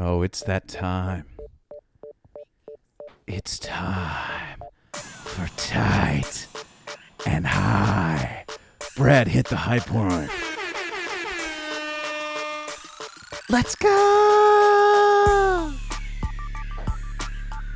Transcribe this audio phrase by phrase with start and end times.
[0.00, 1.24] Oh, it's that time.
[3.26, 4.62] It's time
[4.92, 6.46] for tight
[7.26, 8.44] and high.
[8.96, 10.30] Brad hit the high point.
[13.50, 13.88] Let's go!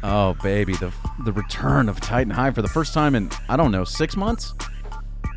[0.04, 0.92] Oh, baby, the
[1.24, 4.54] the return of Titan High for the first time in I don't know six months,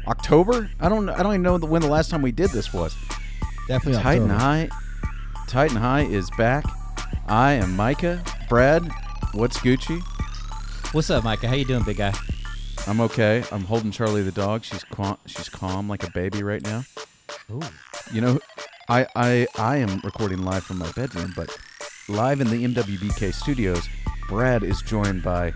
[0.08, 0.70] October.
[0.80, 2.96] I don't I don't even know when the last time we did this was.
[3.68, 4.40] Definitely Titan October.
[4.40, 4.70] High,
[5.48, 6.66] Titan High is back.
[7.28, 8.24] I am Micah.
[8.48, 8.88] Brad,
[9.34, 10.00] what's Gucci?
[10.94, 11.48] What's up, Micah?
[11.48, 12.14] How you doing, big guy?
[12.86, 13.44] I'm okay.
[13.52, 14.64] I'm holding Charlie the dog.
[14.64, 16.84] She's calm, she's calm like a baby right now.
[17.52, 17.62] Ooh.
[18.14, 18.40] You know,
[18.90, 21.50] I I I am recording live from my bedroom, but
[22.08, 23.90] live in the MWBK studios,
[24.30, 25.54] Brad is joined by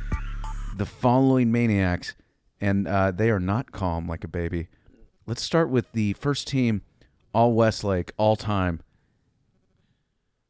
[0.75, 2.15] the following maniacs,
[2.59, 4.69] and uh, they are not calm like a baby.
[5.27, 6.81] Let's start with the first team,
[7.31, 8.81] all Westlake, all time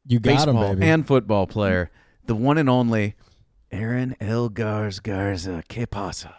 [0.10, 0.88] You got him, baseball baby.
[0.88, 1.90] and football player,
[2.26, 3.16] the one and only
[3.72, 5.64] Aaron El Garz Garza.
[5.70, 6.36] Que pasa?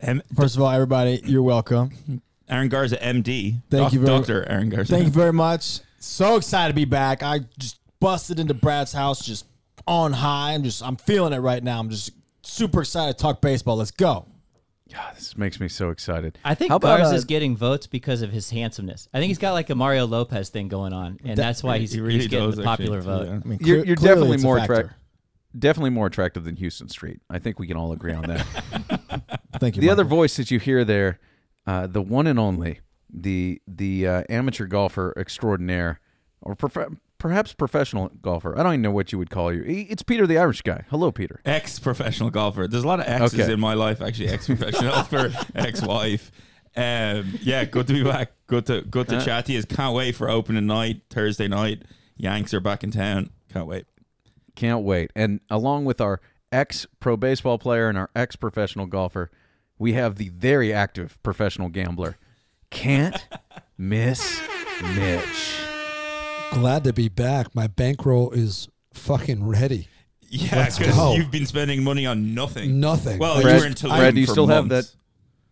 [0.00, 2.20] M- First of all, everybody, you're welcome.
[2.48, 3.60] Aaron Garza, MD.
[3.70, 4.92] Thank Doc- you very- Doctor Aaron Garza.
[4.92, 5.80] Thank you very much.
[6.04, 7.22] So excited to be back.
[7.22, 9.46] I just busted into Brad's house, just
[9.86, 10.52] on high.
[10.54, 11.78] I'm just, I'm feeling it right now.
[11.78, 12.10] I'm just
[12.42, 13.76] super excited to talk baseball.
[13.76, 14.26] Let's go.
[14.92, 16.38] Yeah, this makes me so excited.
[16.44, 19.08] I think How about, Garza uh, is getting votes because of his handsomeness.
[19.14, 21.92] I think he's got like a Mario Lopez thing going on, and that's why he's,
[21.92, 23.26] He really he's getting the popular actually, vote.
[23.26, 23.40] yeah.
[23.42, 24.92] I mean, You're, you're definitely more attractive.
[25.58, 27.20] Definitely more attractive than Huston Street.
[27.30, 29.38] I think we can all agree on that.
[29.60, 29.82] Thank you.
[29.82, 30.16] the other Michael.
[30.18, 31.20] voice that you hear there,
[31.66, 32.80] uh, the one and only,
[33.12, 36.00] the the uh, amateur golfer extraordinaire,
[36.40, 38.58] or prof- perhaps professional golfer.
[38.58, 39.62] I don't even know what you would call you.
[39.64, 40.84] It's Peter the Irish guy.
[40.90, 41.40] Hello, Peter.
[41.44, 42.66] Ex professional golfer.
[42.66, 43.52] There's a lot of exes Okay.
[43.52, 44.28] in my life, actually.
[44.28, 46.32] Ex professional for ex wife.
[46.76, 48.32] Um, yeah, good to be back.
[48.48, 49.62] Good to good to Uh, chat to you.
[49.62, 51.82] Can't wait for opening night Thursday night.
[52.16, 53.30] Yanks are back in town.
[53.52, 53.86] Can't wait.
[54.56, 55.12] Can't wait.
[55.14, 59.30] And along with our ex pro baseball player and our ex professional golfer,
[59.78, 62.16] we have the very active professional gambler.
[62.70, 63.28] Can't
[63.78, 64.40] miss
[64.96, 65.60] Mitch.
[66.52, 67.54] Glad to be back.
[67.54, 69.88] My bankroll is fucking ready.
[70.28, 72.78] Yeah, Let's because you've been spending money on nothing.
[72.80, 73.18] Nothing.
[73.18, 74.90] Well, I you Brad, were in Tulum Brad, do you for still have months.
[74.92, 74.96] that?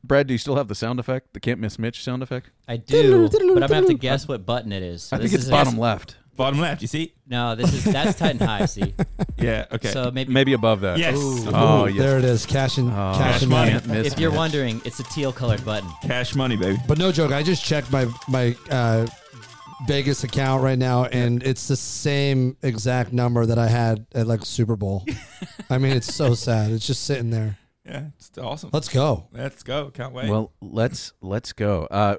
[0.06, 2.50] Brad, do you still have the sound effect, the can't miss Mitch sound effect?
[2.68, 5.02] I do, but I'm gonna have to guess what button it is.
[5.04, 7.12] So I think it's is bottom left, Bottom left, you see?
[7.26, 8.64] No, this is that's Titan High.
[8.64, 8.94] See,
[9.36, 9.90] Yeah, okay.
[9.90, 10.98] so maybe, maybe above that.
[10.98, 11.16] yes.
[11.18, 11.98] Oh, yes.
[11.98, 12.46] There it is.
[12.46, 13.72] Cash and Oh, cash and money.
[13.72, 13.80] money.
[13.86, 14.38] Can't miss if you're Mitch.
[14.38, 15.90] wondering, it's a teal colored button.
[16.02, 16.78] Cash money, baby.
[16.88, 17.32] But no joke.
[17.32, 19.06] I just checked my my uh,
[19.86, 24.44] Vegas account right now, and it's the same exact number that I had at like
[24.44, 25.04] Super Bowl.
[25.70, 26.70] I mean, it's so sad.
[26.70, 27.58] It's just sitting there.
[27.84, 28.70] Yeah, it's awesome.
[28.72, 29.28] Let's go.
[29.32, 29.90] Let's go.
[29.90, 30.28] Can't wait.
[30.28, 31.84] Well, let's let's go.
[31.90, 32.16] Uh,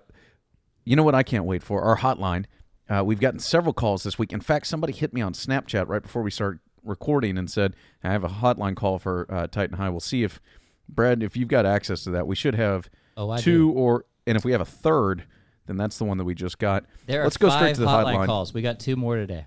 [0.85, 2.45] you know what I can't wait for our hotline.
[2.89, 4.33] Uh, we've gotten several calls this week.
[4.33, 8.11] In fact, somebody hit me on Snapchat right before we started recording and said, "I
[8.11, 10.41] have a hotline call for uh, Titan High." We'll see if
[10.89, 13.77] Brad, if you've got access to that, we should have Oh, I two do.
[13.77, 15.25] or and if we have a third,
[15.71, 16.83] then that's the one that we just got.
[17.05, 18.25] There let's go five straight to the hotline hotline.
[18.25, 18.53] calls.
[18.53, 19.45] We got two more today.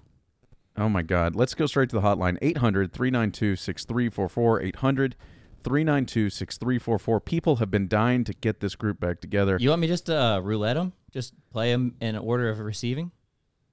[0.77, 1.37] Oh my God.
[1.37, 4.63] Let's go straight to the hotline 800 392 6344.
[4.63, 5.17] 800
[5.63, 7.21] 392 6344.
[7.21, 9.59] People have been dying to get this group back together.
[9.61, 10.95] You want me just to uh, roulette them?
[11.13, 13.11] Just play them in order of receiving?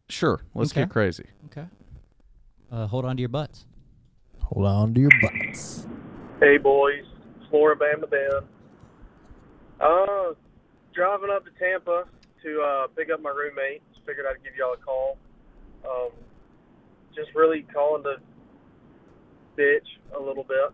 [0.09, 0.41] Sure.
[0.53, 0.81] Let's Okay.
[0.81, 1.25] get crazy.
[1.45, 1.65] Okay.
[2.71, 3.65] Uh, hold on to your butts.
[4.39, 5.87] Hold on to your butts.
[6.41, 7.05] Hey boys,
[7.49, 8.41] Florida Bama Ben.
[9.79, 10.33] Uh,
[10.93, 12.03] driving up to Tampa
[12.43, 13.81] to uh, pick up my roommate.
[13.93, 15.17] Just figured I'd give y'all a call.
[15.85, 16.11] Um,
[17.15, 18.15] just really calling to
[19.57, 19.87] bitch
[20.17, 20.71] a little bit.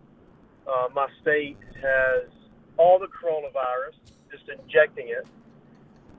[0.68, 2.30] Uh, my state has
[2.78, 3.96] all the coronavirus,
[4.32, 5.26] just injecting it,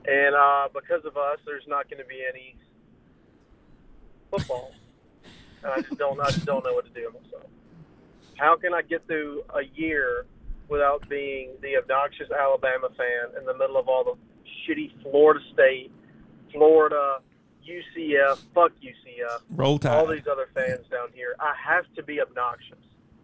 [0.09, 2.55] and uh, because of us, there's not going to be any
[4.31, 4.73] football.
[5.63, 7.49] and I just don't, I just don't know what to do with myself
[8.39, 10.25] how can I get through a year
[10.69, 14.15] without being the obnoxious Alabama fan in the middle of all the
[14.69, 15.91] shitty Florida State,
[16.53, 17.17] Florida,
[17.67, 19.95] UCF, fuck UCF, Roll Tide.
[19.97, 21.35] all these other fans down here?
[21.39, 22.77] I have to be obnoxious,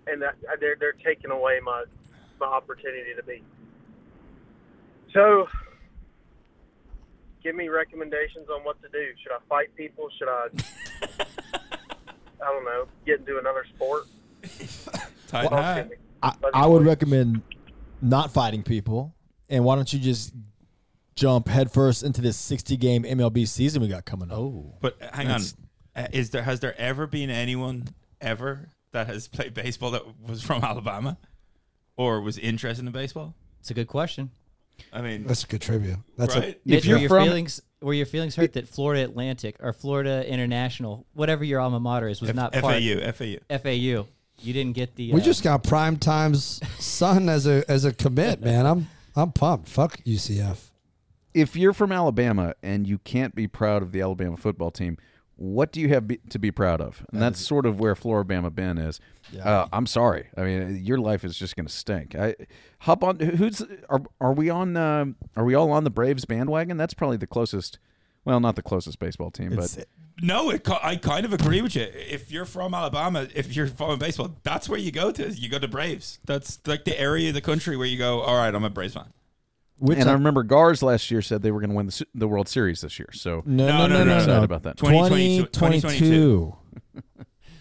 [0.08, 1.84] and that they're they're taking away my
[2.40, 3.42] my opportunity to be.
[5.14, 5.48] So,
[7.44, 9.06] give me recommendations on what to do.
[9.24, 10.10] Should I fight people?
[10.18, 10.48] Should I?
[12.42, 12.86] I don't know.
[13.06, 14.04] Get into another sport.
[15.28, 15.90] Tight Well, hat.
[16.22, 17.42] I, I would recommend
[18.02, 19.16] not fighting people.
[19.50, 20.34] And why don't you just
[21.16, 24.38] jump headfirst into this 60 game MLB season we got coming up?
[24.38, 24.76] Oh.
[24.82, 27.88] But hang That's- on, Uh, is there has there ever been anyone
[28.20, 31.18] ever that has played baseball that was from Alabama
[31.96, 33.34] or was interested in baseball?
[33.62, 34.32] It's a good question.
[34.92, 36.00] I mean, That's a good trivia.
[36.18, 36.60] That's right?
[36.66, 39.72] Mitch, If you're were your from- feelings were your feelings hurt that Florida Atlantic or
[39.72, 43.38] Florida International, whatever your alma mater is, was F- not part FAU, FAU.
[43.58, 44.08] FAU?
[44.42, 45.14] You didn't get the.
[45.14, 48.66] We uh, just got prime times son as a as a commit, man.
[48.66, 49.70] I'm I'm pumped.
[49.70, 50.58] Fuck UCF.
[51.36, 54.98] If you're from Alabama and you can't be proud of the Alabama football team,
[55.36, 57.06] what do you have be, to be proud of?
[57.12, 59.02] And that's sort of where Floribama Ben is.
[59.44, 60.30] Uh, I'm sorry.
[60.38, 62.16] I mean, your life is just going to stink.
[62.16, 62.36] I
[62.80, 63.20] hop on.
[63.20, 64.78] Who's are are we on?
[64.78, 65.06] Uh,
[65.36, 66.78] are we all on the Braves bandwagon?
[66.78, 67.80] That's probably the closest.
[68.24, 69.88] Well, not the closest baseball team, It's- but
[70.22, 71.84] No, it, I kind of agree with you.
[71.94, 75.30] If you're from Alabama, if you're following baseball, that's where you go to.
[75.32, 76.20] You go to Braves.
[76.26, 78.22] That's like the area of the country where you go.
[78.22, 79.12] All right, I'm a Braves fan.
[79.78, 82.06] Which and I I- remember Gars last year said they were going to win the,
[82.16, 83.10] the World Series this year.
[83.14, 84.16] So no, No, no, no, no, no, no, no.
[84.18, 84.44] excited no.
[84.44, 84.78] about that.
[84.78, 85.46] 2022.
[85.48, 86.56] 2022.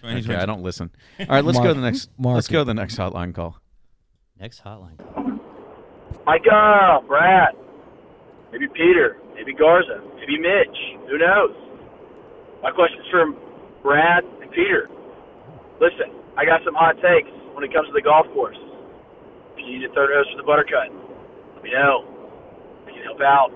[0.05, 0.90] Okay, I don't listen.
[1.19, 2.11] All right, let's go to the next.
[2.19, 2.52] Mark let's it.
[2.52, 3.56] go to the next hotline call.
[4.38, 5.00] next hotline.
[6.26, 7.52] Micah, uh, Brad,
[8.52, 10.76] maybe Peter, maybe Garza, maybe Mitch.
[11.08, 11.52] Who knows?
[12.62, 13.37] My question's from
[13.82, 14.88] Brad and Peter.
[15.81, 18.56] Listen, I got some hot takes when it comes to the golf course.
[19.56, 21.04] If you need a third host for the buttercut, let
[21.64, 22.05] me know.
[22.87, 23.50] I can help out.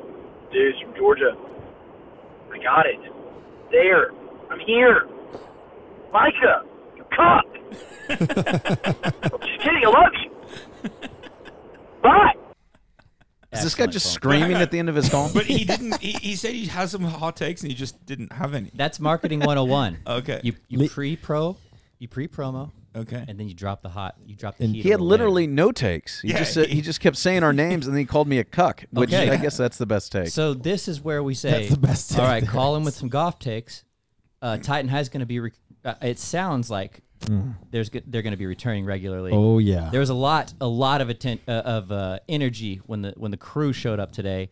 [0.53, 1.37] Dudes from Georgia.
[2.53, 2.99] I got it.
[3.71, 4.11] There.
[4.51, 5.07] I'm here.
[6.13, 6.63] Micah,
[6.97, 7.45] you cock.
[8.09, 9.85] I'm just kidding.
[9.85, 10.31] I love you.
[12.03, 12.33] Bye.
[13.53, 14.13] Is this guy just phone.
[14.15, 15.31] screaming at the end of his call?
[15.33, 16.01] But he didn't.
[16.01, 18.71] He, he said he has some hot takes and he just didn't have any.
[18.75, 19.99] That's marketing 101.
[20.07, 20.41] Okay.
[20.43, 21.57] You you Le- pre pro,
[21.99, 23.25] you pre promo, Okay.
[23.27, 24.17] and then you drop the hot.
[24.27, 24.83] You drop the And heat.
[24.83, 26.21] He had little literally no takes.
[26.21, 28.29] He Yeah, just said, he- he just kept saying our names and then he called
[28.29, 29.31] me a cuck, which Okay.
[29.31, 30.29] I guess that's the best take.
[30.29, 32.95] So this is where we say, That's the best take right, there call him with
[32.95, 33.85] some golf takes.
[34.43, 35.41] Uh, Titan High's going to be.
[35.41, 35.53] Re-
[35.85, 37.01] uh, it sounds like
[37.71, 39.33] there's go- they're going to be returning regularly.
[39.35, 39.89] Oh yeah.
[39.91, 43.31] There was a lot, a lot of atten- uh, of uh, energy when the when
[43.33, 44.51] the crew showed up today.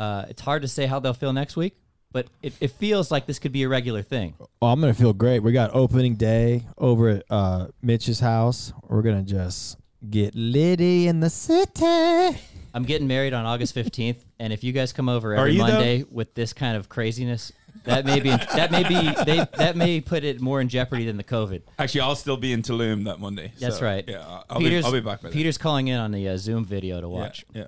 [0.00, 1.76] Uh, it's hard to say how they'll feel next week,
[2.12, 4.34] but it, it feels like this could be a regular thing.
[4.62, 5.40] Oh, I'm gonna feel great.
[5.40, 8.72] We got opening day over at uh, Mitch's house.
[8.88, 9.76] We're gonna just
[10.08, 12.40] get litty in the city.
[12.72, 15.68] I'm getting married on August 15th, and if you guys come over every you, though?
[15.68, 17.52] Monday with this kind of craziness,
[17.84, 21.16] that may be that may be they that may put it more in jeopardy than
[21.16, 21.62] the COVID.
[21.78, 23.52] Actually, I'll still be in Tulum that Monday.
[23.58, 24.04] That's so, right.
[24.06, 24.86] Yeah, I'll, I'll Peter's, be.
[24.86, 25.32] I'll be back by then.
[25.32, 27.44] Peter's calling in on the uh, Zoom video to watch.
[27.54, 27.66] Yeah.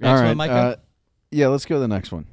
[0.00, 0.52] Next All one, Micah?
[0.52, 0.76] uh,
[1.30, 2.26] yeah, let's go to the next one.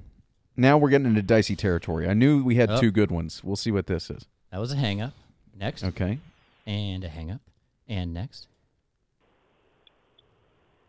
[0.57, 2.07] Now we're getting into dicey territory.
[2.07, 2.79] I knew we had Oh.
[2.79, 3.43] two good ones.
[3.43, 4.25] We'll see what this is.
[4.51, 5.13] that was a hang up.
[5.57, 6.19] Next, Okay.
[6.65, 7.41] and a hang up,
[7.89, 8.47] and next.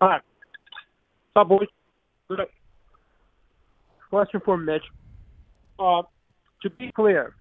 [0.01, 0.21] Hi.
[1.33, 1.69] What's up, boys?
[2.29, 2.47] Good.
[4.11, 4.85] Question for Mitch.
[5.79, 6.03] Uh,
[6.63, 7.35] to be clear,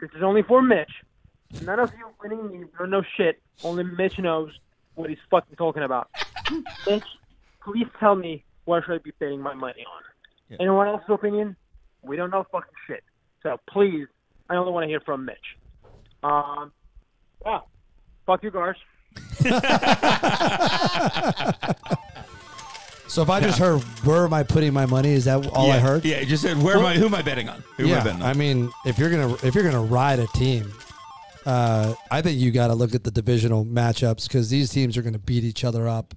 [0.00, 0.90] this is only for Mitch.
[1.62, 3.40] None of you winning me don't know shit.
[3.62, 4.52] Only Mitch knows
[4.94, 6.08] what he's fucking talking about.
[6.86, 7.04] Mitch,
[7.62, 10.02] please tell me what should I be betting my money on.
[10.60, 11.56] Anyone else's opinion?
[12.02, 13.02] We don't know fucking shit.
[13.42, 14.06] So please,
[14.48, 15.36] I only want to hear from Mitch.
[16.22, 16.72] Um,
[17.44, 17.60] yeah.
[18.26, 18.74] Fuck you, guys.
[23.08, 25.74] So if I just heard where am I putting my money, is that all yeah,
[25.74, 26.04] I heard?
[26.04, 26.96] Yeah, you just said where am I?
[26.96, 27.62] Who am I betting on?
[27.76, 28.04] Who am I yeah.
[28.04, 28.28] betting on?
[28.28, 30.70] I mean, if you're gonna if you're gonna ride a team,
[31.46, 35.02] uh, I think you got to look at the divisional matchups because these teams are
[35.02, 36.14] going to beat each other up.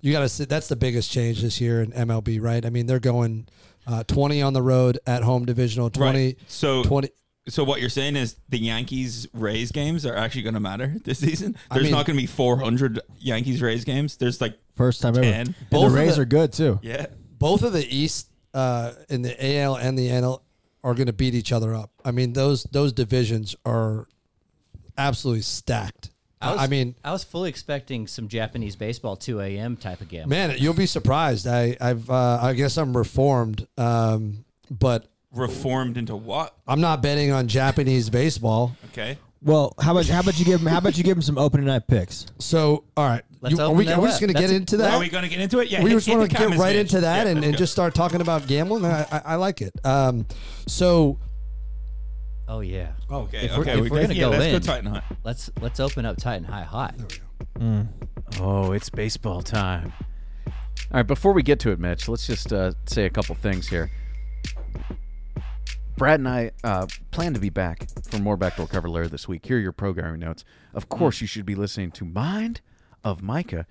[0.00, 0.28] You got to.
[0.28, 2.64] See that's the biggest change this year in MLB, right?
[2.64, 3.48] I mean, they're going
[3.86, 6.38] uh, 20 on the road at home divisional, 20, Right.
[6.48, 7.08] So 20.
[7.48, 11.20] So what you're saying is the Yankees Rays games are actually going to matter this
[11.20, 11.56] season.
[11.70, 14.16] I There's mean- not going to be 400 Yankees Rays games.
[14.16, 15.22] There's like First time ever.
[15.22, 15.34] 10.
[15.34, 16.78] And Both the Rays the- are good too.
[16.82, 17.06] yeah.
[17.38, 20.40] Both of the East uh, in the AL and the NL
[20.82, 21.90] are going to beat each other up.
[22.04, 24.06] I mean, those those divisions are
[24.98, 26.10] absolutely stacked.
[26.40, 29.76] I, was, I mean, I was fully expecting some Japanese baseball 2 a.m.
[29.76, 30.28] type of game.
[30.28, 31.46] man, you'll be surprised.
[31.46, 36.54] I I've uh, I guess I'm reformed, um, but Reformed into what?
[36.66, 38.74] I'm not betting on Japanese baseball.
[38.92, 39.18] Okay.
[39.42, 41.66] Well, how about how about you give him how about you give him some opening
[41.66, 42.26] night picks?
[42.38, 44.94] So, all right, Let's You- are we, are we just going to get into that?
[44.94, 45.68] Are we going to get into it?
[45.68, 45.82] Yeah.
[45.82, 46.86] we hit- just hit want to get right Mitch.
[46.92, 48.84] into that Yeah, and, and just start talking about gambling.
[48.84, 49.72] I, I, I like it.
[49.84, 50.26] Um,
[50.66, 51.18] so,
[52.48, 52.92] Oh yeah.
[53.10, 53.46] Okay.
[53.46, 53.72] If we're- okay.
[53.72, 55.02] if we we're gonna yeah, go let's in- go Titan High.
[55.24, 56.94] Let's let's open up Titan High hot.
[56.96, 57.06] There
[57.58, 57.88] we go.
[58.40, 59.92] Oh, it's baseball time.
[60.46, 60.52] All
[60.98, 63.90] right, before we get to it, Mitch, let's just uh, say a couple things here.
[65.96, 69.46] Brad and I uh, plan to be back for more Backdoor Cover later this week.
[69.46, 70.44] Here are your programming notes.
[70.74, 72.60] Of course, you should be listening to Mind
[73.02, 73.66] of Micah.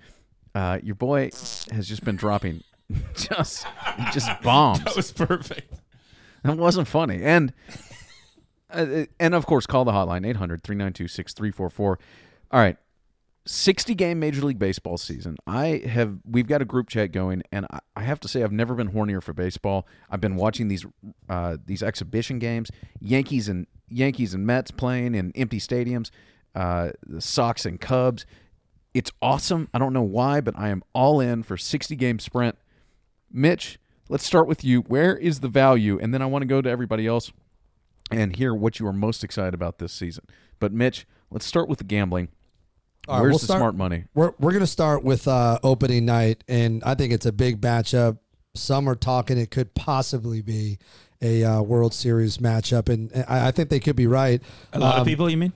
[0.54, 1.30] Uh, your boy
[1.70, 2.62] has just been dropping
[3.14, 3.66] just
[4.12, 4.82] just bombs.
[4.84, 5.72] That was perfect.
[6.42, 7.22] That wasn't funny.
[7.22, 7.52] And
[8.70, 11.98] uh, and of course, call the hotline 800 392 6344.
[12.50, 12.76] All right.
[13.48, 15.36] 60 game Major League Baseball season.
[15.46, 18.52] I have we've got a group chat going, and I, I have to say I've
[18.52, 19.86] never been hornier for baseball.
[20.10, 20.84] I've been watching these
[21.28, 22.70] uh, these exhibition games,
[23.00, 26.10] Yankees and Yankees and Mets playing in empty stadiums,
[26.56, 28.26] uh, the Sox and Cubs.
[28.94, 29.68] It's awesome.
[29.72, 32.56] I don't know why, but I am all in for 60 game sprint.
[33.30, 34.80] Mitch, let's start with you.
[34.80, 35.98] Where is the value?
[36.00, 37.30] And then I want to go to everybody else
[38.10, 40.24] and hear what you are most excited about this season.
[40.58, 42.28] But Mitch, let's start with the gambling.
[43.08, 44.04] All right, Where's we'll the start- smart money?
[44.14, 48.18] We're we're gonna start with uh, opening night, and I think it's a big matchup.
[48.54, 50.78] Some are talking it could possibly be
[51.22, 54.42] a uh, World Series matchup, and I, I think they could be right.
[54.72, 55.52] A lot Um, of people, you mean?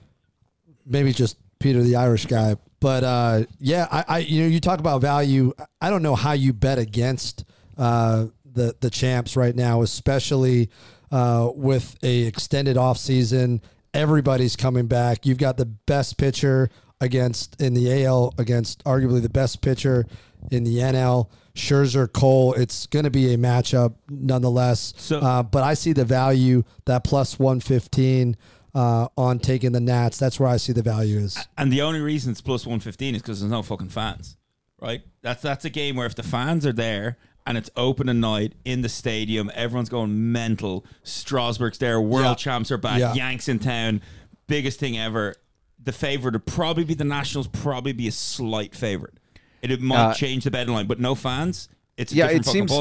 [0.85, 2.55] maybe just Peter the Irish guy.
[2.79, 5.53] But uh, yeah, I, I you know you talk about value.
[5.81, 7.43] I don't know how you bet against
[7.77, 10.69] uh, the the champs right now, especially
[11.11, 13.61] uh, with a extended off season.
[13.93, 15.25] Everybody's coming back.
[15.25, 16.69] You've got the best pitcher
[17.01, 20.05] against in the AL against arguably the best pitcher
[20.51, 21.29] in the NL.
[21.55, 22.53] Scherzer, Cole.
[22.53, 24.93] It's going to be a matchup nonetheless.
[24.97, 28.37] So- uh, but I see the value that plus one fifteen
[28.73, 30.17] uh, on taking the Nats.
[30.17, 31.37] That's where I see the value is.
[31.57, 34.37] And the only reason it's plus 115 is because there's no fucking fans,
[34.79, 35.01] right?
[35.21, 38.53] That's that's a game where if the fans are there and it's open opening night
[38.65, 40.85] in the stadium, everyone's going mental.
[41.03, 42.35] Strasburg's there, world Yeah.
[42.35, 43.13] champs are back, Yeah.
[43.13, 44.01] Yanks in town,
[44.47, 45.35] biggest thing ever.
[45.83, 49.15] The favorite would probably be the Nationals, probably be a slight favorite.
[49.61, 51.69] It, it might Uh, change the betting line, but no fans.
[51.97, 52.71] It's a Yeah, different it seems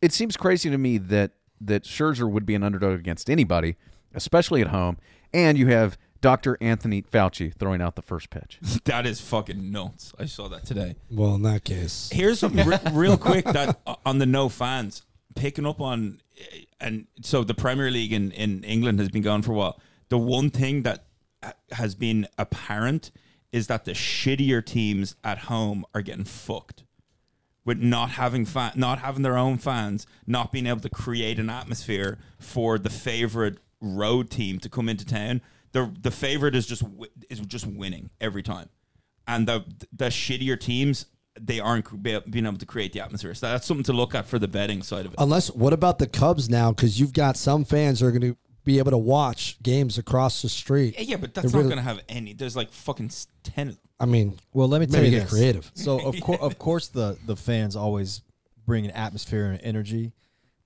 [0.00, 3.76] it seems crazy to me that that Scherzer would be an underdog against anybody,
[4.14, 4.96] especially at home.
[5.32, 6.56] And you have Dr.
[6.60, 8.58] Anthony Fauci throwing out the first pitch.
[8.84, 10.12] That is fucking nuts.
[10.18, 10.96] I saw that today.
[11.10, 15.02] Well, in that case, Here's something re- real quick that uh, on the no fans
[15.34, 16.20] picking up on,
[16.80, 19.80] and so the Premier League in, in England has been going for a while.
[20.08, 21.04] The one thing that
[21.72, 23.10] has been apparent
[23.50, 26.84] is that the shittier teams at home are getting fucked
[27.64, 31.48] with not having fan, not having their own fans, not being able to create an
[31.50, 35.40] atmosphere for the favorite road team to come into town.
[35.72, 36.82] The the favorite is just
[37.30, 38.68] is just winning every time,
[39.26, 41.06] and the the shittier teams
[41.40, 43.32] they aren't being able to create the atmosphere.
[43.34, 45.18] So that's something to look at for the betting side of it.
[45.18, 46.72] unless what about the Cubs now?
[46.72, 50.42] Because you've got some fans who are going to be able to watch games across
[50.42, 50.94] the street.
[50.98, 52.34] yeah, yeah, but that's They're not really- going to have any.
[52.34, 53.10] There's like fucking
[53.42, 53.78] ten.
[53.98, 55.32] I mean, Well, let me tell Maybe you get this.
[55.38, 55.70] creative.
[55.74, 58.20] So of course, of course, the the fans always
[58.66, 60.12] bring an atmosphere and energy,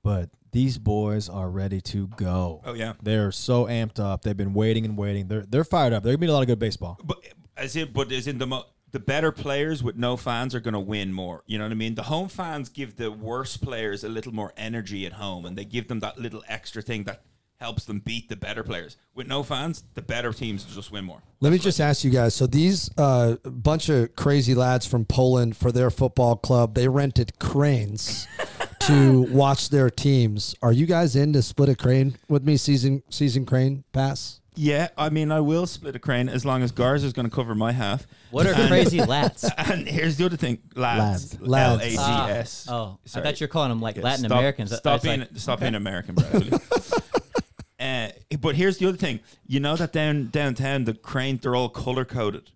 [0.02, 2.62] but these boys are ready to go.
[2.64, 2.94] Oh, yeah.
[3.02, 4.22] they're so amped up.
[4.22, 5.28] They've been waiting and waiting.
[5.28, 6.02] They're they're fired up.
[6.02, 6.98] They're gonna be a lot of good baseball.
[7.04, 7.18] But
[7.56, 10.72] as in, but as in the mo- the better players with no fans are going
[10.74, 11.42] to win more.
[11.46, 11.96] You know what I mean?
[11.96, 15.64] The home fans give the worst players a little more energy at home, and they
[15.66, 17.22] give them that little extra thing that
[17.58, 18.96] helps them beat the better players.
[19.14, 21.22] With no fans, the better teams just win more.
[21.40, 22.34] let me just ask you guys.
[22.34, 27.38] So these uh, bunch of crazy lads from Poland for their football club, they rented
[27.38, 28.26] cranes
[28.86, 30.54] to watch their teams.
[30.62, 32.56] Are you guys in to split a crane with me?
[32.56, 34.40] Season season crane pass.
[34.58, 37.54] Yeah, I mean, I will split a crane as long as Garza's going to cover
[37.54, 38.06] my half.
[38.30, 39.44] What are crazy lats?
[39.70, 41.82] And here's the other thing, lads, Lads.
[41.82, 42.66] L A G S.
[42.68, 44.72] Ah, oh, I thought you're calling them like Yeah, Latin stop- Americans.
[44.72, 46.58] I- I Stop being like, stop being American, Bradley.
[47.80, 48.08] uh,
[48.40, 49.20] but here's the other thing.
[49.46, 52.50] You know that down downtown the cranes they're all color coded,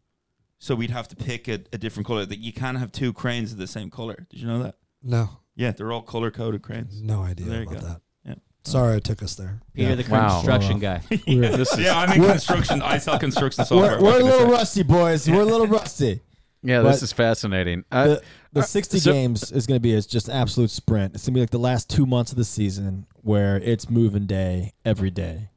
[0.59, 2.25] so we'd have to pick a, a different color.
[2.25, 4.27] That you can't have two cranes of the same color.
[4.31, 4.77] Did you know that?
[5.03, 7.03] No, Yeah, they're all color coded cranes.
[7.03, 7.87] no idea There you about go.
[7.89, 8.01] that.
[8.25, 8.35] Yeah.
[8.65, 9.61] Sorry, I took us there.
[9.75, 10.29] Peter the Wow.
[10.41, 11.03] construction guy.
[11.11, 12.83] This is, Yeah, I'm in construction.
[12.83, 14.01] I sell construction software.
[14.01, 14.53] We're, we're a can I little say?
[14.53, 15.29] rusty, boys.
[15.31, 16.21] We're a little rusty.
[16.63, 17.85] yeah, this But- is fascinating.
[17.91, 20.71] Uh, The, the uh, 60 so- games is going to be a, just an absolute
[20.71, 21.15] sprint.
[21.15, 24.27] It's going to be like the last two months of the season where it's moving
[24.27, 25.51] day every day.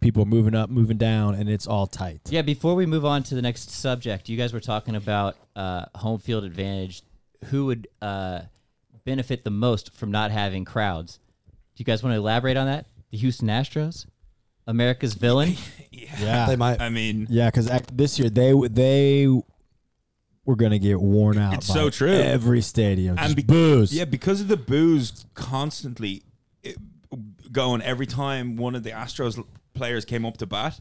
[0.00, 2.20] People are moving up, moving down, and it's all tight.
[2.28, 5.86] Yeah, before we move on to the next subject, you guys were talking about uh,
[5.94, 7.02] home field advantage.
[7.46, 8.40] Who would uh,
[9.04, 11.18] benefit the most from not having crowds?
[11.46, 12.86] Do you guys want to elaborate on that?
[13.10, 14.06] The Houston Astros,
[14.66, 15.56] America's villain.
[16.18, 16.80] Yeah, They might.
[16.80, 19.28] I mean, yeah, because this year they they
[20.44, 21.54] were going to get worn out.
[21.54, 22.10] It's by so true.
[22.10, 23.94] Every stadium, and just be- booze.
[23.94, 26.22] Yeah, because of the booze constantly
[27.52, 29.42] going every time one of the Astros
[29.74, 30.80] players came up to bat.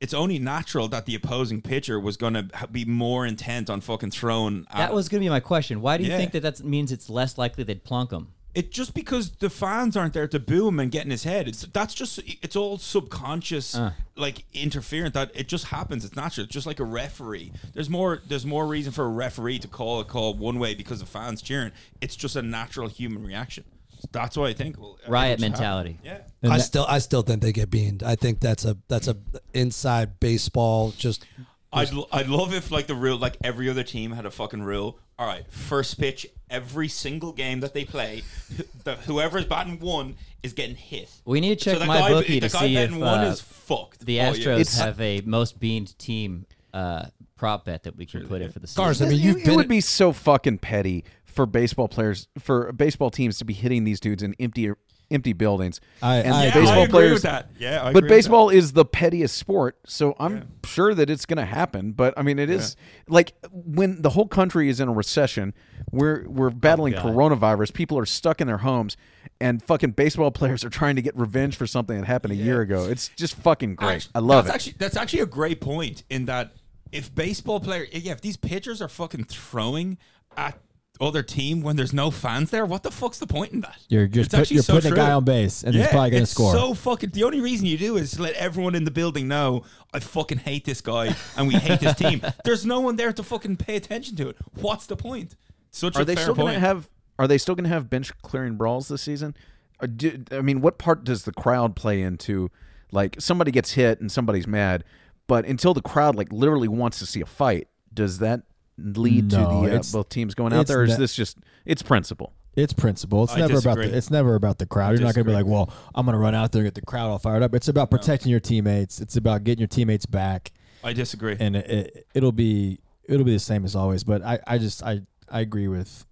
[0.00, 4.12] It's only natural that the opposing pitcher was going to be more intent on fucking
[4.12, 4.64] throwing.
[4.70, 5.80] at That was going to be my question.
[5.80, 6.18] Why do you Yeah.
[6.18, 8.28] think that that means it's less likely they'd plunk him?
[8.54, 11.46] It just because the fans aren't there to boo him and get in his head.
[11.48, 13.92] It's that's just it's all subconscious Uh.
[14.16, 16.04] like interference that it just happens.
[16.04, 16.44] It's natural.
[16.44, 17.52] It's just like a referee.
[17.74, 21.02] There's more there's more reason for a referee to call a call one way because
[21.02, 21.72] of fans cheering.
[22.00, 23.64] It's just a natural human reaction.
[24.12, 24.78] That's what I think.
[24.80, 25.98] Well, Riot mentality.
[26.04, 26.20] happen.
[26.22, 26.32] Yeah.
[26.42, 28.02] And I that- still, I still think they get beaned.
[28.02, 29.16] I think that's a that's a
[29.54, 30.92] inside baseball.
[30.96, 31.24] Just
[31.72, 34.62] I'd, l- I'd love if like the rule like every other team had a fucking
[34.62, 34.98] rule.
[35.18, 38.22] All right, first pitch every single game that they play,
[38.56, 40.14] wh- the, whoever's batting one
[40.44, 41.10] is getting hit.
[41.24, 43.20] We need to check so my guy, bookie the to guy see betting if one
[43.20, 44.06] uh, is fucked.
[44.06, 44.56] the all year.
[44.56, 48.60] Astros have a most beamed team uh, prop bet that we can put in for
[48.60, 48.84] the season.
[48.84, 51.04] Cars, I mean, It- you've it, been would be so fucking petty
[51.38, 54.72] for baseball players, for baseball teams to be hitting these dudes in empty
[55.08, 55.80] empty buildings.
[56.02, 56.60] I- and I yeah, agree.
[56.62, 57.12] baseball I agree players.
[57.12, 57.50] with that.
[57.60, 61.26] Yeah, I but agree with baseball is the pettiest sport, so I'm sure that it's
[61.26, 61.92] going to happen.
[61.92, 62.74] But I mean, it is
[63.06, 65.54] like when the whole country is in a recession,
[65.92, 67.04] we're we're battling God.
[67.04, 67.72] coronavirus.
[67.72, 68.96] People are stuck in their homes,
[69.40, 72.62] and fucking baseball players are trying to get revenge for something that happened a year
[72.62, 72.86] ago.
[72.86, 74.06] It's just fucking great.
[74.06, 74.70] Actu- I love that's it.
[74.70, 76.54] Actually, that's actually a great point in that
[76.90, 79.98] if baseball player, yeah, if these pitchers are fucking throwing
[80.36, 80.58] at
[81.00, 83.76] other team when there's no fans there, what the fuck's the point in that?
[83.88, 86.10] You're just It's put, actually you're so putting a guy on base, and he's probably
[86.10, 86.52] going to it's score.
[86.52, 87.10] So fucking.
[87.10, 90.38] The only reason you do is to let everyone in the building know I fucking
[90.38, 92.22] hate this guy and we hate this team.
[92.44, 94.36] There's no one there to fucking pay attention to it.
[94.54, 95.36] What's the point?
[95.70, 96.88] Such Are a they fair still going to have?
[97.18, 99.34] Are they still going to have bench clearing brawls this season?
[99.80, 102.50] Or do, I mean, what part does the crowd play into?
[102.90, 104.82] Like somebody gets hit and somebody's mad,
[105.26, 108.42] but until the crowd like literally wants to see a fight, does that
[108.78, 110.80] lead No, to the uh, both teams going out it's there?
[110.80, 112.32] Or is ne- this just it's principle?
[112.54, 113.24] It's principle.
[113.24, 113.96] It's I never about the.
[113.96, 114.92] It's never about the crowd.
[114.92, 116.74] You're not going to be like, well, I'm going to run out there and get
[116.74, 117.54] the crowd all fired up.
[117.54, 119.00] It's about protecting your teammates.
[119.00, 121.36] It's about getting your teammates back, I disagree.
[121.38, 124.02] and it, it, it'll be it'll be the same as always.
[124.02, 126.04] But I, I just I I agree with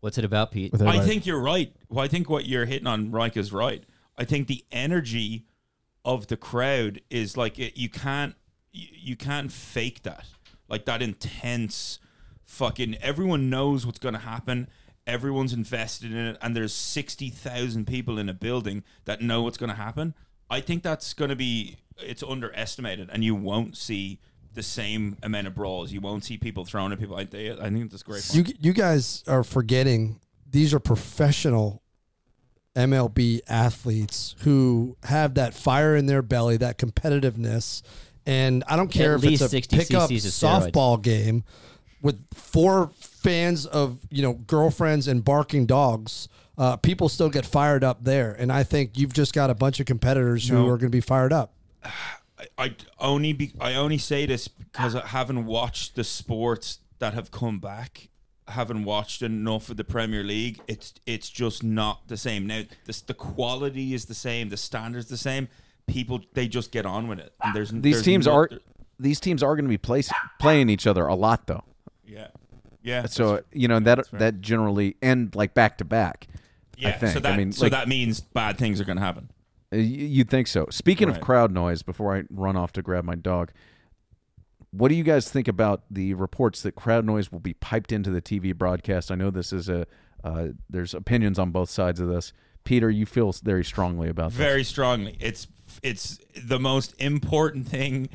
[0.00, 0.72] What's it about, Pete?
[0.80, 1.74] I think you're right.
[1.88, 3.82] Well, I think what you're hitting on, Reich, is right.
[4.18, 5.46] I think the energy
[6.04, 8.34] of the crowd is like it, you can't
[8.72, 10.26] you, you can't fake that.
[10.68, 11.98] Like that intense
[12.44, 14.68] fucking everyone knows what's going to happen.
[15.06, 19.70] Everyone's invested in it and there's 60,000 people in a building that know what's going
[19.70, 20.14] to happen.
[20.50, 24.20] I think that's going to be it's underestimated and you won't see
[24.54, 25.92] the same amount of brawls.
[25.92, 27.16] You won't see people throwing at people.
[27.16, 28.28] I, I think that's great.
[28.34, 31.82] You you guys are forgetting these are professional
[32.74, 37.82] MLB athletes who have that fire in their belly, that competitiveness,
[38.26, 40.72] and I don't care At if it's a 60 pickup cc's of steroids.
[40.72, 41.44] softball game
[42.02, 46.28] with four fans of you know girlfriends and barking dogs.
[46.58, 49.78] Uh, people still get fired up there, and I think you've just got a bunch
[49.78, 50.64] of competitors who No.
[50.68, 51.52] are going to be fired up.
[52.38, 57.14] I, I only be, I only say this because I haven't watched the sports that
[57.14, 58.08] have come back.
[58.48, 60.60] I haven't watched enough of the Premier League.
[60.68, 62.46] It's it's just not the same.
[62.46, 65.48] Now the the quality is the same, the standards the same.
[65.86, 67.32] People they just get on with it.
[67.42, 68.50] And there's These there's teams no- are
[68.98, 71.64] these teams are going to be place, playing each other a lot though.
[72.06, 72.28] yeah
[72.82, 73.06] yeah.
[73.06, 76.28] So you know that that generally end like back to back.
[76.78, 76.90] yeah.
[76.90, 77.12] I think.
[77.14, 79.30] So that I mean, so like, that means bad things are going to happen.
[79.72, 80.68] You'd think so.
[80.70, 83.50] Speaking of crowd noise, before I run off to grab my dog,
[84.70, 88.10] what do you guys think about the reports that crowd noise will be piped into
[88.10, 89.10] the TV broadcast?
[89.10, 89.86] I know this is a
[90.22, 92.32] uh, there's opinions on both sides of this.
[92.62, 94.38] Peter, you feel very strongly about this.
[94.38, 95.16] very strongly.
[95.20, 95.48] It's
[95.82, 98.08] it's the most important thing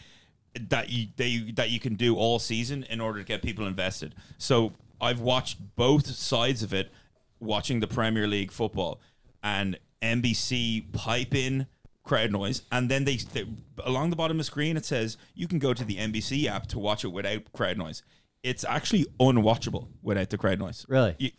[0.70, 4.16] that you they, that you can do all season in order to get people invested.
[4.38, 6.92] So I've watched both sides of it,
[7.40, 9.00] watching the Premier League football
[9.44, 11.68] and NBC pipe in
[12.04, 13.46] crowd noise, and then they, they
[13.86, 16.68] along the bottom of the screen it says you can go to the NBC app
[16.68, 18.04] to watch it without crowd noise.
[18.44, 20.86] It's actually unwatchable without the crowd noise.
[20.90, 21.16] Really?
[21.20, 21.32] You-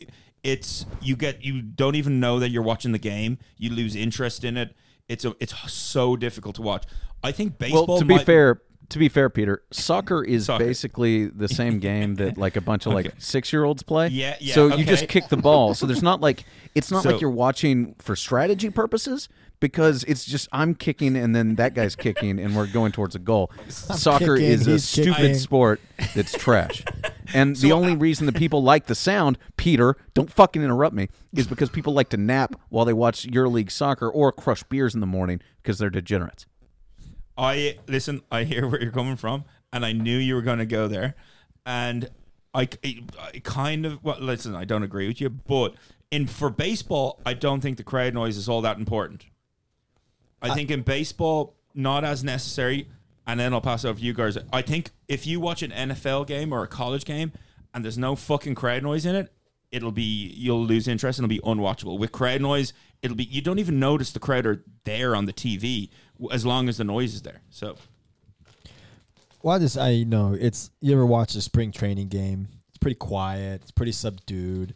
[0.45, 3.39] it's you get you don't even know that you're watching the game.
[3.59, 4.75] You lose interest in it.
[5.09, 6.85] It's a, it's so difficult to watch.
[7.23, 7.87] I think baseball.
[7.87, 10.65] Well, to be fair, to be fair, Peter, soccer is Soccer.
[10.65, 14.09] basically the same game that like a bunch of like six year olds play.
[14.09, 15.75] Yeah, yeah, So you just kick the ball.
[15.75, 19.29] So there's not like it's not So- like you're watching for strategy purposes
[19.63, 23.21] because it's just I'm kicking and then that guy's kicking and we're going towards a
[23.21, 23.53] goal.
[23.69, 25.35] Soccer kicking, is a he's stupid kicking.
[25.37, 25.81] sport
[26.15, 26.85] that's trash.
[27.35, 31.47] And the only reason that people like the sound, Peter, don't fucking interrupt me, is
[31.47, 35.07] because people like to nap while they watch EuroLeague soccer or crush beers in the
[35.07, 36.45] morning because they're degenerates.
[37.39, 38.21] I listen.
[38.31, 41.15] I hear where you're coming from, and I knew you were going to go there,
[41.65, 42.11] and
[42.53, 44.19] I, I kind of well.
[44.21, 45.75] Listen, I don't agree with you, but
[46.11, 49.25] in for baseball, I don't think the crowd noise is all that important.
[50.43, 52.89] I think in baseball, not as necessary.
[53.27, 54.37] And then I'll pass it over to you guys.
[54.53, 57.33] I think if you watch an NFL game or a college game
[57.73, 59.33] and there's no fucking crowd noise in it,
[59.71, 60.03] it'll be
[60.37, 61.99] you'll lose interest and it'll be unwatchable.
[61.99, 65.33] With crowd noise, it'll be you don't even notice the crowd are there on the
[65.33, 65.91] TV
[66.33, 67.41] as long as the noise is there.
[67.51, 67.77] So
[69.43, 72.49] Well, I just I know it's you ever watch a spring training game?
[72.69, 73.63] It's pretty quiet.
[73.63, 74.75] It's pretty subdued.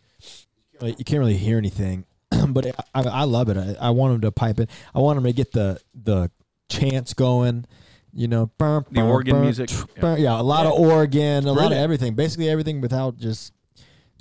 [0.80, 2.04] Like, you can't really hear anything,
[2.48, 3.56] but I, I love it.
[3.56, 4.70] I, I want them to pipe it.
[4.94, 6.30] I want them to get the the
[6.68, 7.66] chants going.
[8.12, 9.68] You know, burr, The organ burr, music.
[9.68, 10.16] tch, Yeah.
[10.16, 10.40] Yeah.
[10.40, 12.14] a lot of organ, a lot of everything.
[12.14, 13.52] Basically everything without just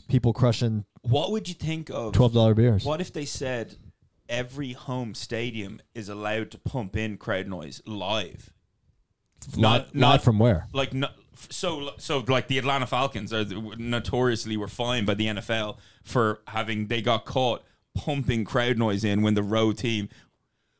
[0.09, 2.83] people crushing What would you think of twelve dollar beers.
[2.83, 3.77] What if they said
[4.27, 8.51] every home stadium is allowed to pump in crowd noise live?
[9.55, 10.67] Not, not- not not- from where?
[10.73, 11.07] Like no,
[11.49, 13.45] so so like the Atlanta Falcons are
[13.77, 17.63] notoriously were fined by the NFL for having they got caught
[17.95, 20.09] pumping crowd noise in when the road team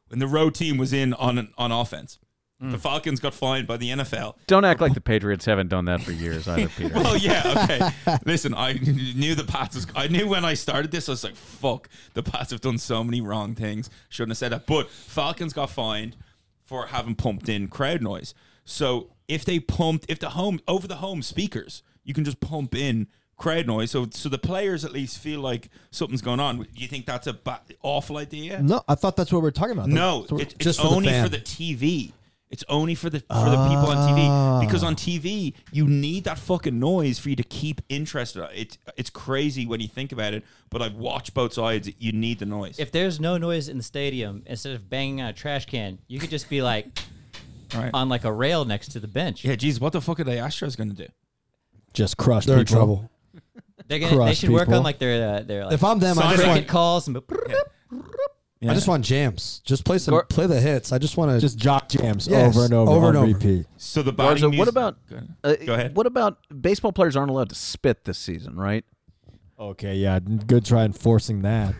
[0.09, 2.19] when the road team was in on on offense.
[2.59, 2.71] Hmm.
[2.71, 6.01] The Falcons got fined by the NFL Don't act like the Patriots haven't done that
[6.01, 6.93] for years either, Peter.
[6.95, 8.15] well, yeah, okay.
[8.25, 9.87] Listen, I knew the Pats was.
[9.93, 13.03] I knew when I started this, I was like, "Fuck, the Pats have done so
[13.03, 13.89] many wrong things.
[14.09, 16.15] Shouldn't have said that." But Falcons got fined
[16.63, 18.33] for having pumped in crowd noise.
[18.63, 22.73] So if they pumped, if the home over the home speakers, you can just pump
[22.73, 23.91] in crowd noise.
[23.91, 26.57] So so the players at least feel like something's going on.
[26.57, 28.61] Do you think that's a ba- awful idea?
[28.61, 29.89] No, I thought that's what we are talking about.
[29.89, 31.23] No, it, it's just for the only fan.
[31.23, 32.13] for the TV.
[32.51, 34.61] It's only for the for the people on TV ah.
[34.61, 38.47] because on TV you need that fucking noise for you to keep interested.
[38.53, 41.91] It's it's crazy when you think about it, but I've watched both sides.
[41.99, 42.79] You need the noise.
[42.79, 46.19] If there's no noise in the stadium, instead of banging on a trash can, you
[46.19, 46.87] could just be like
[47.73, 47.89] Right.
[47.93, 49.43] on like a rail next to the bench.
[49.43, 51.07] yeah, geez, what the fuck are the Astros going to do?
[51.95, 53.09] just crush They're in trouble.
[53.87, 54.79] They're gonna, they Crush should work people.
[54.79, 57.17] on like their uh, their like If I'm them, I just cricket want, calls and
[58.67, 59.61] I just want jams.
[59.63, 60.91] Just play some, Gor- play the hits.
[60.91, 63.33] I just want to Just jock jams Yes, over and over, over on and over.
[63.33, 63.67] repeat.
[63.77, 65.35] So the Garza, batting what music- about Go ahead.
[65.43, 65.95] uh, Go ahead.
[65.95, 68.83] What about baseball players aren't allowed to spit this season, right?
[69.59, 71.75] Okay, yeah, good try enforcing that.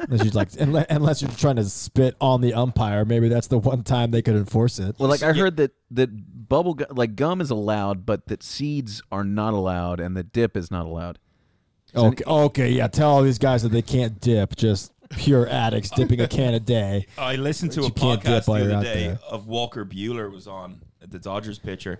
[0.00, 3.58] unless you're like, unle- unless you're trying to spit on the umpire, maybe that's the
[3.58, 4.96] one time they could enforce it.
[4.98, 9.02] Well, like I heard that that bubble gu- like gum is allowed, but that seeds
[9.12, 11.18] are not allowed, and that dip is not allowed.
[11.94, 12.86] Okay, okay, yeah.
[12.88, 14.56] Tell all these guys that they can't dip.
[14.56, 17.06] Just pure addicts dipping a can a day.
[17.18, 19.18] I listened to a you can't dip podcast while the you're other out day there.
[19.28, 21.98] of Walker Buehler was on the Dodgers pitcher,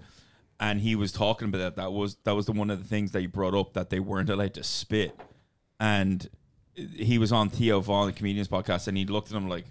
[0.60, 1.76] and he was talking about that.
[1.76, 4.00] That was that was the one of the things that he brought up that they
[4.00, 5.18] weren't allowed to spit,
[5.78, 6.28] and
[6.74, 9.64] he was on Theo Von, the comedian's podcast, and he looked at him like,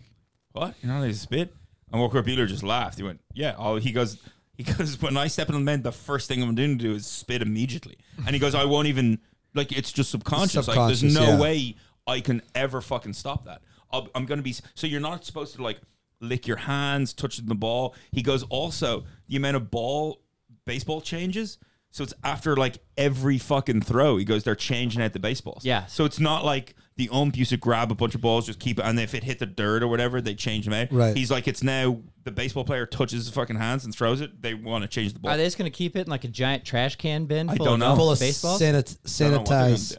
[0.51, 0.75] "What?
[0.81, 1.53] You're not allowed to spit?"
[1.91, 2.97] And Walker Buehler just laughed.
[2.97, 4.17] He went, "Yeah." Oh, he goes.
[4.59, 6.93] He goes, when I step in the men, the first thing I'm doing to do
[6.93, 7.95] is spit immediately.
[8.25, 9.19] And he goes, I won't even,
[9.53, 10.67] like, it's just subconscious.
[10.67, 11.39] like, there's no yeah.
[11.39, 11.75] way
[12.07, 13.61] I can ever fucking stop that.
[13.91, 14.55] I'll, I'm going to be.
[14.75, 15.79] So you're not supposed to like
[16.21, 17.95] lick your hands, touching the ball.
[18.11, 20.21] He goes also the amount of ball
[20.65, 21.57] baseball changes.
[21.91, 24.17] So it's after like every fucking throw.
[24.17, 25.65] He goes, they're changing out the baseballs.
[25.65, 25.85] Yeah.
[25.87, 28.77] So it's not like the ump used to grab a bunch of balls, just keep
[28.77, 30.91] it, and if it hit the dirt or whatever, they change them out.
[30.91, 31.15] Right.
[31.17, 34.41] He's like, it's now the baseball player touches his fucking hands and throws it.
[34.41, 35.31] They want to change the ball.
[35.31, 37.49] Are they just gonna keep it in like a giant trash can bin?
[37.49, 37.95] I full don't of know.
[37.95, 38.61] full of baseballs.
[38.61, 39.97] sanit- Don't know what they're gonna sanitize.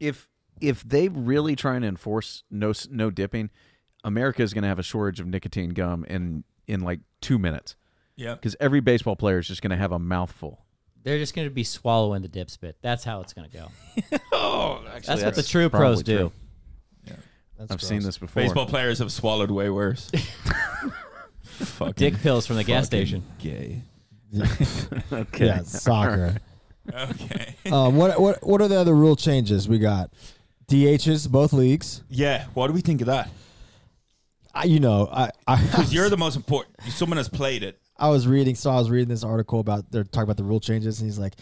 [0.00, 0.28] If
[0.60, 3.50] if they really try and enforce no no dipping,
[4.04, 7.74] America is going to have a shortage of nicotine gum in in like two minutes
[8.16, 8.34] Yeah.
[8.34, 10.61] because every baseball player is just going to have a mouthful.
[11.04, 12.76] They're just gonna be swallowing the dip spit.
[12.82, 13.68] That's how it's gonna go.
[14.32, 16.16] Oh, That's what the true pros probably do.
[16.18, 16.32] true.
[17.58, 17.88] That's I've gross.
[17.88, 18.42] seen this before.
[18.42, 20.10] baseball players have swallowed way worse.
[21.42, 23.22] fucking Dick pills from the gas station.
[23.38, 23.82] Gay.
[25.12, 25.46] okay.
[25.46, 26.36] Yeah, soccer.
[26.92, 27.54] Okay.
[27.70, 30.10] um, what what what are the other rule changes we got?
[30.68, 32.02] DHs both leagues.
[32.08, 32.46] yeah.
[32.54, 33.28] What do we think of that?
[34.54, 36.76] I, you know, I I, Because you're the most important.
[36.88, 37.78] Someone has played it.
[38.02, 40.58] I was reading, so I was reading this article about they're talking about the rule
[40.58, 41.34] changes, and he's like,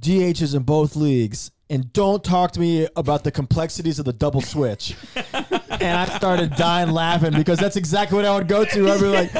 [0.00, 4.14] DH is in both leagues, and don't talk to me about the complexities of the
[4.14, 4.96] double switch.
[5.14, 8.90] and I started dying laughing because that's exactly what I would go to.
[8.90, 9.30] I'd be like,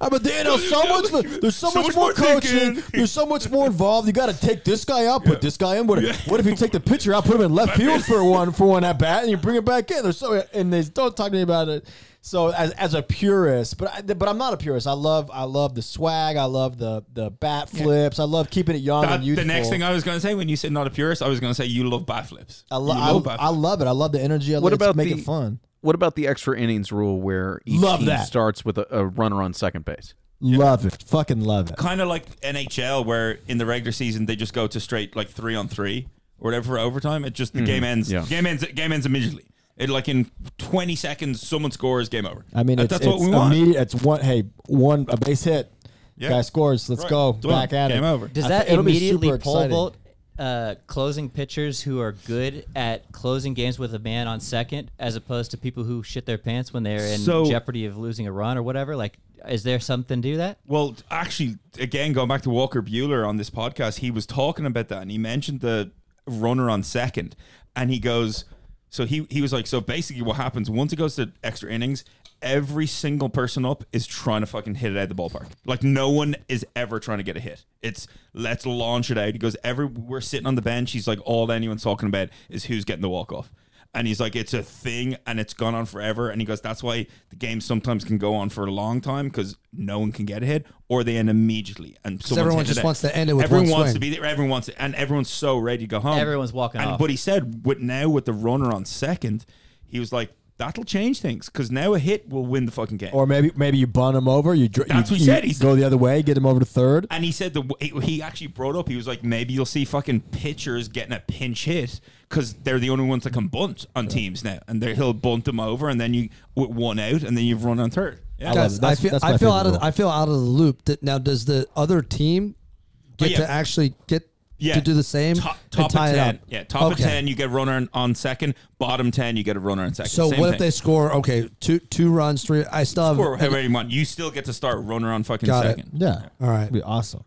[0.00, 1.10] "Ah, but you know, so much,
[1.42, 2.82] there's so, much, more coaching, thinking.
[2.94, 4.06] there's so much more involved.
[4.06, 5.86] You got to take this guy out, put this guy in.
[5.86, 8.24] What, if, what if you take the pitcher out, put him in left field for
[8.24, 10.02] one for one at bat, and you bring it back in?
[10.02, 11.86] There's so and they don't talk to me about it.
[12.24, 14.86] So as, as a purist, but I, but I'm not a purist.
[14.86, 16.36] I love I love the swag.
[16.36, 18.20] I love the the bat flips.
[18.20, 20.34] I love keeping it young That- and the next thing I was going to say
[20.34, 22.64] when you said not a purist, I was going to say you love bat flips.
[22.70, 23.58] I, You lo- love I, bat I flips.
[23.60, 23.86] love it.
[23.88, 24.54] I love the energy.
[24.54, 25.58] I What love about make the it fun?
[25.80, 28.24] What about the extra innings rule where each Love team that.
[28.28, 30.14] starts with a, a runner on second base?
[30.40, 31.02] Love it.
[31.08, 31.76] Fucking love it.
[31.76, 35.28] kind of like NHL, where in the regular season they just go to straight like
[35.28, 36.06] three on three
[36.38, 37.24] or whatever for overtime.
[37.24, 37.66] It just the mm-hmm.
[37.66, 38.12] game ends.
[38.12, 38.24] yeah.
[38.28, 38.64] Game ends.
[38.64, 39.44] Game ends immediately.
[39.76, 42.44] It like in twenty seconds, someone scores, game over.
[42.54, 43.54] I mean, That- it's, that's it's what we want.
[43.76, 44.20] It's one.
[44.20, 45.72] Hey, one a base hit.
[46.16, 46.28] Yeah.
[46.28, 46.88] Guy scores.
[46.90, 47.10] Let's Right.
[47.10, 47.32] go.
[47.40, 47.50] Done.
[47.50, 48.06] Back at Game it.
[48.08, 48.28] over.
[48.28, 49.96] Does I that thi- immediately super pole vault
[50.38, 55.16] uh, closing pitchers who are good at closing games with a man on second, as
[55.16, 58.32] opposed to people who shit their pants when they're in So- jeopardy of losing a
[58.32, 58.94] run or whatever?
[58.94, 60.58] Like, is there something to that?
[60.66, 64.88] Well, actually, again, going back to Walker Buehler on this podcast, he was talking about
[64.88, 65.90] that, and he mentioned the
[66.26, 67.34] runner on second,
[67.74, 68.44] and he goes,
[68.92, 72.04] so he he was like, so basically, what happens once it goes to extra innings,
[72.42, 75.46] every single person up is trying to fucking hit it out of the ballpark.
[75.64, 77.64] Like no one is ever trying to get a hit.
[77.80, 79.32] It's let's launch it out.
[79.32, 80.92] He goes, every we're sitting on the bench.
[80.92, 83.50] He's like, all anyone's talking about is who's getting the walk off.
[83.94, 86.30] And he's like, it's a thing and it's gone on forever.
[86.30, 89.28] And he goes, that's why the game sometimes can go on for a long time
[89.28, 91.96] because no one can get a hit or they end immediately.
[92.02, 93.94] And someone's everyone just it wants to end it with Everyone one wants swing.
[93.94, 94.24] to be there.
[94.24, 94.76] Everyone wants it.
[94.78, 96.18] And everyone's so ready to go home.
[96.18, 96.98] Everyone's walking and, off.
[96.98, 99.44] But he said, with now with the runner on second,
[99.84, 103.10] he was like, that'll change things because now a hit will win the fucking game.
[103.12, 104.54] Or maybe maybe you bun him over.
[104.54, 105.44] You dr- That's you, what he you said.
[105.44, 107.06] He's- go the other way, get him over to third.
[107.10, 109.84] And he said the w- he actually brought up he was like maybe you'll see
[109.84, 114.08] fucking pitchers getting a pinch hit because they're the only ones that can bunt on
[114.08, 117.36] teams now, and they he'll bunt them over, and then you with one out, and
[117.36, 118.20] then you've run on third.
[118.38, 118.48] Yeah.
[118.48, 118.80] love Guys, it.
[118.80, 119.80] That's- I feel, that's I feel favorite out of rule.
[119.82, 120.84] I feel out of the loop.
[120.86, 123.36] That now does the other team oh, get yeah.
[123.38, 124.28] to actually get
[124.62, 124.74] Yeah.
[124.74, 126.62] to do the same Top, top of ten, yeah.
[126.64, 128.54] Top of ten, you get a runner on, on second.
[128.78, 130.10] Bottom ten, you get a runner on second.
[130.10, 130.54] So Same what thing.
[130.54, 131.12] if they score?
[131.14, 132.64] Okay, two two runs, three.
[132.70, 133.16] I still have.
[133.16, 133.90] score however you want?
[133.90, 135.68] You still get to start runner on fucking Got it.
[135.78, 135.90] second.
[135.94, 136.28] Yeah.
[136.40, 136.58] all right.
[136.60, 137.24] That'd be awesome.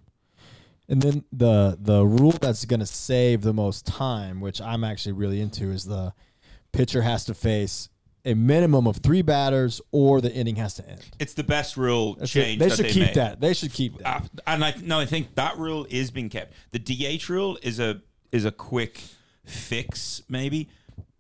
[0.88, 5.14] And then the the rule that's going to save the most time, which I'm actually
[5.14, 6.14] really into, is the
[6.72, 7.90] pitcher has to face
[8.26, 11.02] a minimum of three batters, or the inning has to end.
[11.20, 12.40] It's the best rule That's it.
[12.42, 12.60] change.
[12.60, 13.16] They that should they keep made.
[13.16, 13.40] that.
[13.40, 14.06] They should keep that.
[14.24, 16.54] Uh, and I no, I think that rule is being kept.
[16.72, 19.02] The DH rule is a is a quick
[19.46, 20.70] fix, maybe.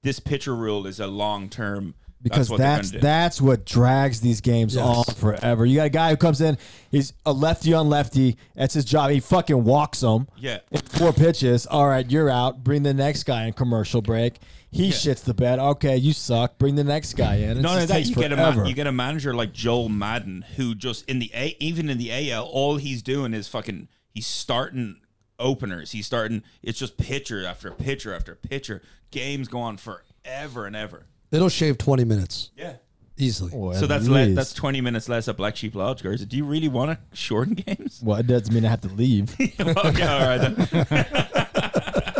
[0.01, 1.95] This pitcher rule is a long term.
[2.21, 3.07] because that's what that's they're gonna do.
[3.07, 4.83] that's what drags these games Yes.
[4.83, 5.65] on forever.
[5.65, 6.57] You got a guy who comes in,
[6.91, 8.37] he's a lefty on lefty.
[8.55, 9.11] That's his job.
[9.11, 10.27] He fucking walks them.
[10.37, 10.59] Yeah.
[10.89, 11.65] Four pitches.
[11.67, 12.63] All right, you're out.
[12.63, 14.39] Bring the next guy in commercial break.
[14.71, 15.59] He shits the bed.
[15.59, 16.57] Okay, you suck.
[16.57, 17.57] Bring the next guy in.
[17.57, 17.93] It None of that.
[17.93, 21.19] takes You get a man, you get a manager like Joe Maddon who just in
[21.19, 23.87] the a even in the AL, all he's doing is fucking.
[24.09, 24.97] He's starting
[25.39, 25.91] openers.
[25.91, 26.43] He's starting.
[26.61, 28.81] It's just pitcher after pitcher after pitcher.
[29.11, 31.05] Games go on forever and ever.
[31.31, 32.73] It'll shave twenty minutes Yeah.
[33.17, 33.51] easily.
[33.55, 36.23] Oh, So that's le- that's twenty minutes less at Black Sheep Lodge, guys.
[36.25, 38.01] Do you really want to shorten games?
[38.03, 41.31] well, it doesn't mean I have to leave okay, all right.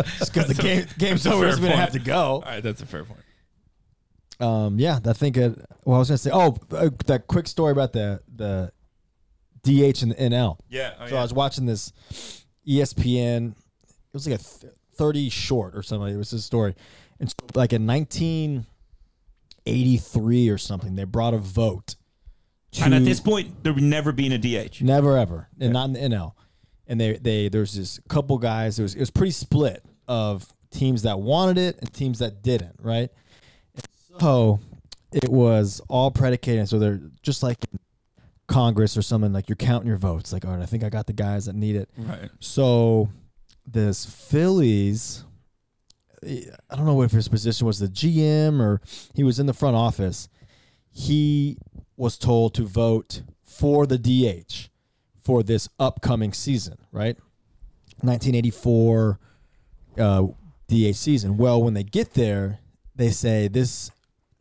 [0.05, 0.27] Then.
[0.33, 1.43] because the game game's That's over.
[1.45, 2.15] fair Doesn't mean I have to go.
[2.15, 3.19] All right, that's a fair point.
[4.39, 5.57] Um, yeah, I think it.
[5.85, 6.31] Well, I was gonna say.
[6.33, 8.71] Oh, uh, that quick story about the the
[9.63, 10.57] DH and the NL.
[10.69, 10.93] Yeah.
[10.99, 11.19] Oh, So yeah.
[11.19, 11.93] I was watching this
[12.67, 13.51] ESPN.
[13.51, 13.57] It
[14.13, 16.13] was like a th- thirty short or something.
[16.13, 16.75] It was a story,
[17.19, 18.65] and so like in nineteen
[19.65, 21.95] eighty three or something, they brought a vote.
[22.73, 24.81] To, and at this point, there would never been a DH.
[24.81, 26.33] never ever, and not in the NL.
[26.87, 28.79] And they they there's this couple guys.
[28.79, 32.75] It was it was pretty split of teams that wanted it and teams that didn't.
[32.81, 33.09] Right.
[33.75, 33.85] And
[34.19, 34.59] so
[35.11, 36.67] it was all predicated.
[36.69, 37.57] So they're just like
[38.47, 39.33] Congress or something.
[39.33, 40.33] Like you're counting your votes.
[40.33, 41.89] Like all right, I think I got the guys that need it.
[41.97, 42.29] Right.
[42.39, 43.09] So
[43.65, 45.23] this Phillies,
[46.23, 48.81] I don't know if his position was the GM or
[49.13, 50.29] he was in the front office.
[50.91, 51.57] He
[51.97, 54.69] was told to vote for the DH
[55.23, 57.17] for this upcoming season, right?
[58.01, 59.19] 1984
[59.97, 60.27] uh,
[60.67, 61.38] DH season.
[61.38, 62.60] Well, when they get there,
[62.95, 63.91] they say this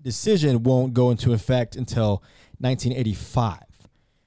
[0.03, 2.23] decision won't go into effect until
[2.59, 3.59] 1985.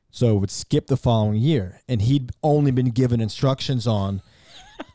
[0.10, 1.82] So it would skip the following year.
[1.88, 4.22] And he'd only been given instructions on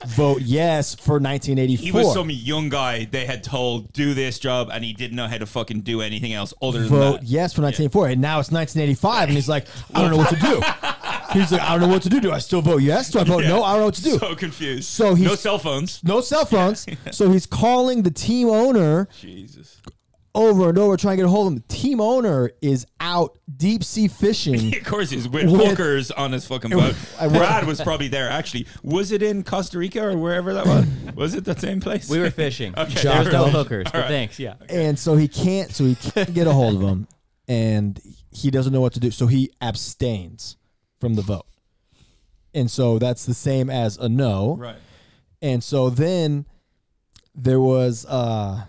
[0.07, 1.85] vote yes for 1984.
[1.85, 5.29] He was some young guy they had told do this job, and he didn't know
[5.29, 7.23] how to fucking do anything else other than vote that.
[7.25, 8.09] yes for 1984.
[8.09, 9.29] And now it's 1985.
[9.29, 10.63] And he's like, I don't know what to do.
[11.33, 12.21] He's like, I don't know what to do.
[12.21, 13.11] Do I still vote yes?
[13.11, 13.63] Do I vote no?
[13.63, 14.19] I don't know what to do.
[14.19, 14.85] So confused.
[14.89, 16.03] So he's- no cell phones.
[16.05, 16.87] no cell phones.
[17.13, 19.81] So he's calling the team owner Jesus.
[20.35, 21.65] over and over trying to get a hold of him.
[21.67, 24.75] The team owner is out deep sea fishing.
[24.83, 26.95] Of course, he's with, With- hookers on his fucking boat.
[27.21, 28.29] I- Brad was probably there.
[28.31, 30.87] Actually, was it in Costa Rica or wherever that was?
[31.15, 32.09] Was it the same place?
[32.09, 32.75] We were fishing.
[32.79, 33.03] Okay.
[33.03, 34.39] There was no hookers, but thanks.
[34.39, 34.55] Yeah.
[34.69, 37.07] and so he can't so he can't get a hold of him
[37.49, 40.57] and he doesn't know what to do so he abstains
[41.03, 41.47] from the vote
[42.55, 44.77] and so that's the same as a no right.
[45.43, 46.47] and so then
[47.35, 48.63] there was uh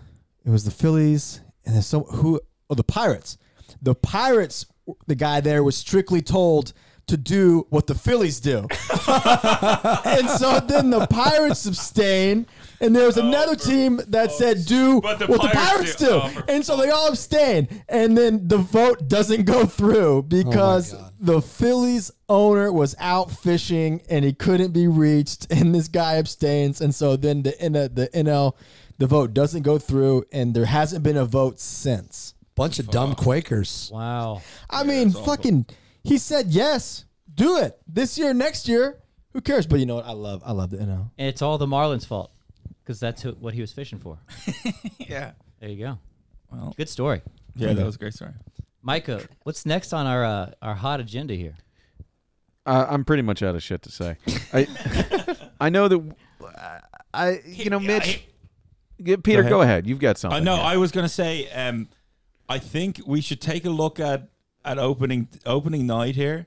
[0.44, 3.38] it was the phillies and then some who oh the pirates
[3.80, 4.66] the pirates
[5.06, 6.72] the guy there was strictly told
[7.06, 8.60] to do what the Phillies do.
[8.60, 12.46] and so then the Pirates abstain,
[12.80, 16.06] and there was another team that said do the what the Pirates Pirates do.
[16.06, 16.12] do.
[16.12, 17.68] Oh, and so they all abstain.
[17.88, 21.12] And then the vote doesn't go through because God.
[21.20, 26.80] the Phillies owner was out fishing and he couldn't be reached, and this guy abstains.
[26.80, 28.54] And so then the NL, the NL,
[28.98, 32.34] the vote doesn't go through, and there hasn't been a vote since.
[32.54, 33.90] Bunch of dumb Quakers.
[33.92, 34.42] Wow.
[34.70, 35.66] I mean, fucking,
[36.04, 39.00] he said yes, do it this year, next year.
[39.32, 39.66] Who cares?
[39.66, 40.06] But you know what?
[40.06, 41.10] I love, I love the NL.
[41.18, 42.30] And it's all the Marlins' fault
[42.84, 44.18] because that's who, what he was fishing for.
[44.98, 45.32] Yeah.
[45.60, 45.98] There you go.
[46.52, 47.22] Well, Good story.
[47.56, 48.32] yeah, that was a great story.
[48.82, 51.56] Micah, what's next on our uh, our hot agenda here?
[52.66, 54.16] Uh, I'm pretty much out of shit to say.
[54.52, 54.66] I
[55.60, 56.78] I know that uh,
[57.12, 58.26] I you know Mitch.
[58.98, 59.50] Yeah, Peter, ahead.
[59.50, 59.86] go ahead.
[59.86, 60.40] You've got something.
[60.40, 60.56] I know.
[60.56, 60.64] here.
[60.64, 61.50] I was going to say.
[61.50, 61.88] Um,
[62.48, 64.28] I think we should take a look at
[64.64, 66.46] at opening opening night here.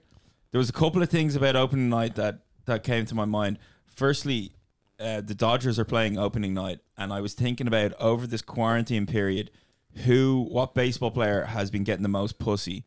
[0.51, 3.59] There was a couple of things about opening night that that came to my mind.
[3.85, 4.53] Firstly,
[4.99, 9.05] uh, the Dodgers are playing opening night, and I was thinking about over this quarantine
[9.05, 9.51] period,
[10.05, 12.85] who what baseball player has been getting the most pussy,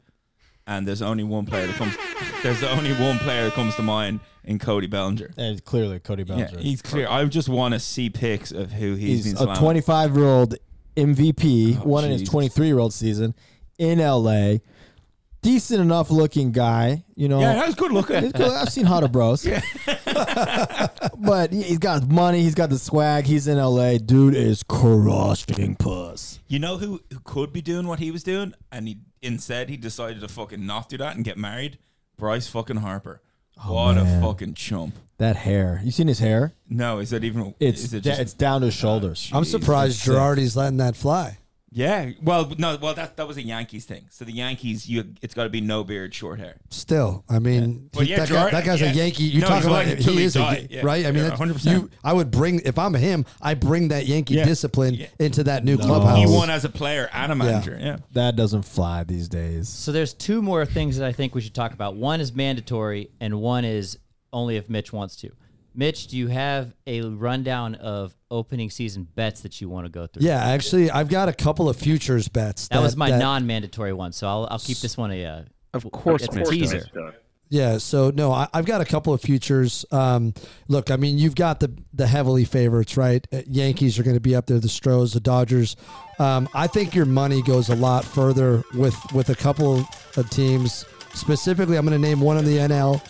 [0.67, 1.97] and there's only one player that comes.
[2.43, 5.31] There's only one player that comes to mind in Cody Bellinger.
[5.37, 6.59] And clearly, Cody Yeah, Bellinger.
[6.61, 7.07] he's clear.
[7.09, 10.55] I just want to see pics of who he's, He's been a 25 year old
[10.97, 13.35] MVP, Oh, won in his 23 year old season
[13.79, 14.57] in LA.
[15.43, 17.41] Decent enough looking guy, you know.
[17.41, 18.31] Yeah, that was good looking.
[18.33, 18.51] Cool.
[18.51, 19.47] I've seen hotter bros.
[19.47, 19.63] Yeah.
[21.17, 22.43] but he- he's got money.
[22.43, 23.25] He's got the swag.
[23.25, 23.97] He's in LA.
[23.97, 26.41] Dude is crushing puss.
[26.49, 29.77] You know who, who could be doing what he was doing, and he instead he
[29.77, 31.79] decided to fucking not do that and get married.
[32.17, 33.23] Bryce fucking Harper.
[33.65, 34.23] Oh, what Oh, man.
[34.23, 34.95] a fucking chump.
[35.19, 35.81] That hair.
[35.85, 36.55] You seen his hair?
[36.69, 37.55] No, is that even?
[37.61, 39.31] It's is it da- just, it's down to his uh, shoulders.
[39.35, 40.09] I'm surprised that's.
[40.19, 41.39] Girardi's letting that fly.
[41.73, 42.11] Yeah.
[42.23, 42.77] Well, no.
[42.81, 44.07] Well, that that was a Yankees thing.
[44.11, 46.57] So the Yankees, you it's got to be no beard, short hair.
[46.71, 48.91] Still, I mean, Well, he- yeah, that, guy, that guy's yeah.
[48.91, 49.25] a Yankee.
[49.25, 50.81] You No, talk about like it, he he is a, Yeah.
[50.83, 51.07] right.
[51.07, 51.65] I mean, Yeah, that- 100%.
[51.73, 51.91] you.
[52.03, 53.25] I would bring if I'm him.
[53.41, 54.45] I bring that Yankee Yeah.
[54.45, 55.07] discipline Yeah.
[55.19, 55.85] into that new No.
[55.87, 56.19] clubhouse.
[56.19, 57.79] He won as a player and a manager.
[57.81, 57.99] Yeah.
[58.13, 59.69] that doesn't fly these days.
[59.69, 61.95] So there's two more things that I think we should talk about.
[61.97, 63.99] One is mandatory, and one is
[64.33, 65.31] only if Mitch wants to.
[65.75, 70.07] Mitch, do you have a rundown of opening season bets that you want to go
[70.07, 70.27] through?
[70.27, 72.69] Yeah, actually, I've got a couple of futures bets.
[72.69, 75.25] that, was my non-mandatory one, so I'll I'll keep this one a.
[75.25, 76.85] Uh, Of course, it's a teaser.
[77.53, 79.85] Yeah, so no, I, I've got a couple of futures.
[79.91, 80.35] Um,
[80.69, 83.27] look, I mean, you've got the the heavily favorites, right?
[83.33, 85.75] Uh, Yankees are going to be up there, the Stros, the Dodgers.
[86.21, 89.85] Um, I think your money goes a lot further with with a couple
[90.17, 90.85] of teams.
[91.13, 93.03] Specifically, I'm going to name one in the NL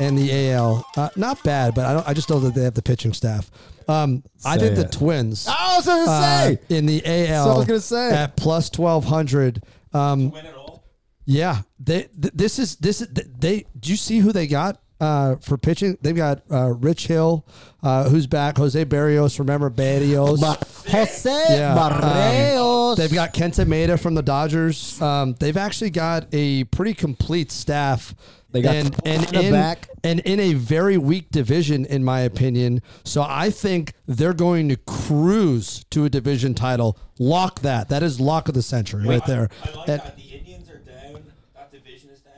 [0.00, 0.84] and the AL.
[0.96, 2.08] Uh, not bad, but I don't.
[2.08, 3.50] I just know that they have the pitching staff.
[3.86, 4.92] Um, I Say think the it.
[4.92, 6.58] Twins I was gonna uh, say.
[6.70, 8.10] in the AL So I was gonna say.
[8.12, 9.62] at plus twelve hundred.
[9.92, 10.84] Um, Win it all.
[11.26, 13.66] yeah, they th- this is this is th- they.
[13.78, 15.98] Do you see who they got uh, for pitching?
[16.00, 17.44] They've got uh, Rich Hill,
[17.82, 18.56] uh, who's back.
[18.56, 20.40] Jose Berrios, remember Berrios.
[20.40, 22.96] Ba- Jose Yeah, um, Berrios.
[22.96, 25.00] They've got Kenta Maeda from the Dodgers.
[25.02, 28.14] Um, they've actually got a pretty complete staff.
[28.52, 29.88] They got and and in the in, back.
[30.04, 32.82] and in a very weak division, in my opinion.
[33.02, 36.96] So I think they're going to cruise to a division title.
[37.18, 37.88] Lock that.
[37.88, 39.48] That is lock of the century right there.
[39.88, 41.24] And- The Indians are down.
[41.56, 42.32] That division is down.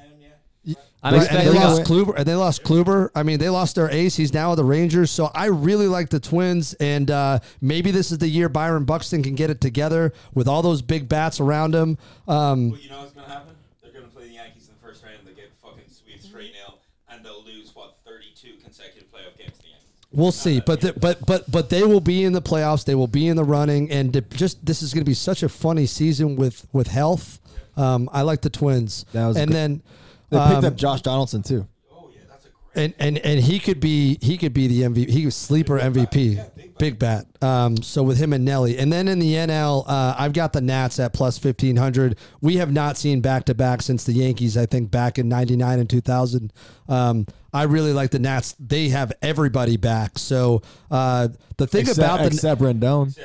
[0.65, 0.77] Yeah.
[1.07, 1.63] I'm Right, and they expecting.
[1.63, 2.15] lost Kluber.
[2.17, 3.11] And they lost Kluber.
[3.15, 4.17] I mean, they lost their ace.
[4.17, 5.11] He's now with the Rangers.
[5.11, 9.23] So I really like the Twins, and uh, maybe this is the year Byron Buxton
[9.23, 11.99] can get it together with all those big bats around him.
[12.27, 13.55] Um, But you know what's going to happen?
[13.83, 15.17] They're going to play the Yankees in the first round.
[15.27, 16.75] They get fucking sweep 3 0,
[17.11, 19.87] and they'll lose, what, 32 consecutive playoff games to the Yankees.
[20.13, 22.85] we'll see, but the, but but but they will be in the playoffs.
[22.85, 25.49] They will be in the running, and just this is going to be such a
[25.49, 27.39] funny season with with health.
[27.77, 29.55] Um, I like the Twins, That was and good.
[29.57, 29.83] then.
[30.31, 31.67] They picked um, up Josh Donaldson too.
[31.93, 32.85] Oh, yeah, that's a great.
[32.85, 35.09] and and and he could be he could be the MVP.
[35.09, 37.27] He was sleeper MVP, big bat.
[37.43, 40.61] Um, so with him and Nelly, and then in the NL, uh, I've got the
[40.61, 42.19] Nats at plus fifteen hundred.
[42.41, 44.57] We have not seen back to back since the Yankees.
[44.57, 46.53] I think back in '99 and 2000.
[46.89, 48.55] Um, I really like the Nats.
[48.61, 50.19] They have everybody back.
[50.19, 53.19] So uh, the thing Except, about the except Rendon,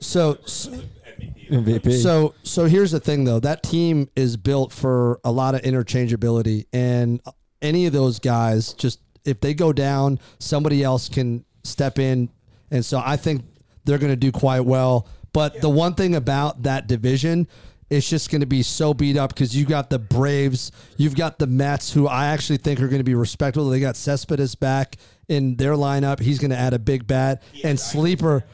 [0.00, 0.80] so, so
[1.50, 2.02] MVP.
[2.02, 3.40] so so here's the thing though.
[3.40, 7.20] That team is built for a lot of interchangeability and
[7.62, 12.30] any of those guys just if they go down, somebody else can step in
[12.70, 13.44] and so I think
[13.84, 15.08] they're going to do quite well.
[15.32, 17.46] But the one thing about that division
[17.88, 21.38] it's just going to be so beat up because you got the Braves, you've got
[21.38, 23.68] the Mets, who I actually think are going to be respectable.
[23.68, 24.96] They got Cespedes back
[25.28, 26.20] in their lineup.
[26.20, 28.44] He's going to add a big bat and sleeper.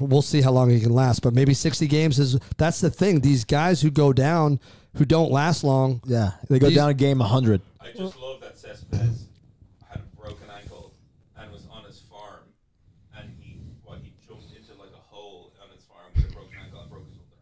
[0.00, 3.20] We'll see how long he can last, but maybe 60 games is that's the thing.
[3.20, 4.58] These guys who go down,
[4.96, 7.60] who don't last long, yeah, they go These- down a game 100.
[7.80, 9.26] I just love that Cespedes
[9.88, 10.92] had a broken ankle
[11.36, 12.40] and was on his farm,
[13.16, 16.54] and he what he jumped into like a hole on his farm with a broken
[16.64, 17.32] ankle and broke his shoulder.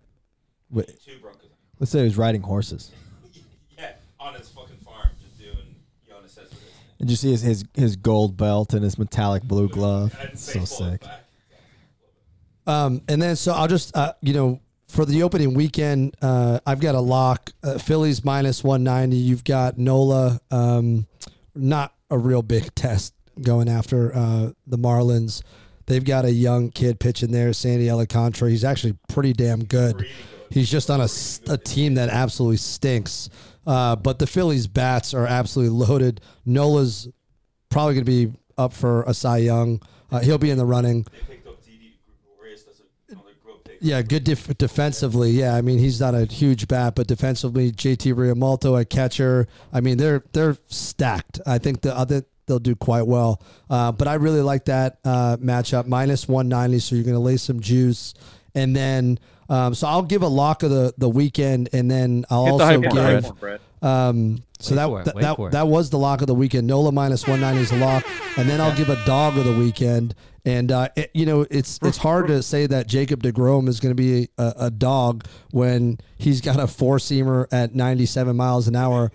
[0.71, 1.57] Wait, Two broke his ankle.
[1.79, 2.91] let's say he was riding horses.
[3.79, 5.77] Yeah, on his fucking farm, just doing
[6.11, 6.59] Yoenis Cespedes.
[6.99, 10.13] Did you see his, his his gold belt and his metallic blue glove?
[10.35, 11.03] So sick.
[11.03, 11.25] back.
[12.69, 16.81] Um, and then so I'll just uh, you know for the opening weekend, uh, I've
[16.81, 17.51] got a lock.
[17.63, 19.17] Uh, Phillies minus one ninety.
[19.17, 20.41] You've got Nola.
[20.51, 21.07] Um,
[21.55, 25.43] not a real big test going after uh, the Marlins.
[25.87, 28.51] They've got a young kid pitching there, Sandy Alcantara.
[28.51, 30.07] He's actually pretty damn good.
[30.51, 33.31] He's just on a team that absolutely stinks.
[33.67, 36.21] Uh, but the Phillies bats are absolutely loaded.
[36.47, 37.09] Nola's
[37.71, 39.81] probably going to be up for a Cy Young.
[40.11, 41.03] Uh, he'll be in the running.
[41.03, 42.63] They picked up Didi Gregorius.
[42.65, 43.68] That's another good pick.
[43.81, 45.31] Yeah, good def- defensively.
[45.31, 49.47] Yeah, I mean he's not a huge bat, but defensively, JT Realmuto at catcher.
[49.73, 51.41] I mean they're they're stacked.
[51.47, 53.41] I think the other they'll do quite well.
[53.71, 56.81] Uh, but I really like that uh, matchup minus one ninety.
[56.81, 58.15] So you're going to lay some juice,
[58.55, 59.19] and then
[59.49, 62.65] um, so I'll give a lock of the the weekend, and then I'll Hit the
[62.65, 63.41] also hype give.
[63.41, 63.61] Brad.
[63.81, 66.67] Um, so Wait that it, that, that, that was the lock of the weekend.
[66.67, 68.05] Nola minus one ninety is a lock,
[68.37, 70.17] and then I'll give a dog of the weekend.
[70.49, 73.95] And uh, it, you know, it's it's hard to say that Jacob Degrom is going
[73.95, 78.67] to be a, a dog when he's got a four seamer at ninety seven miles
[78.67, 79.13] an hour.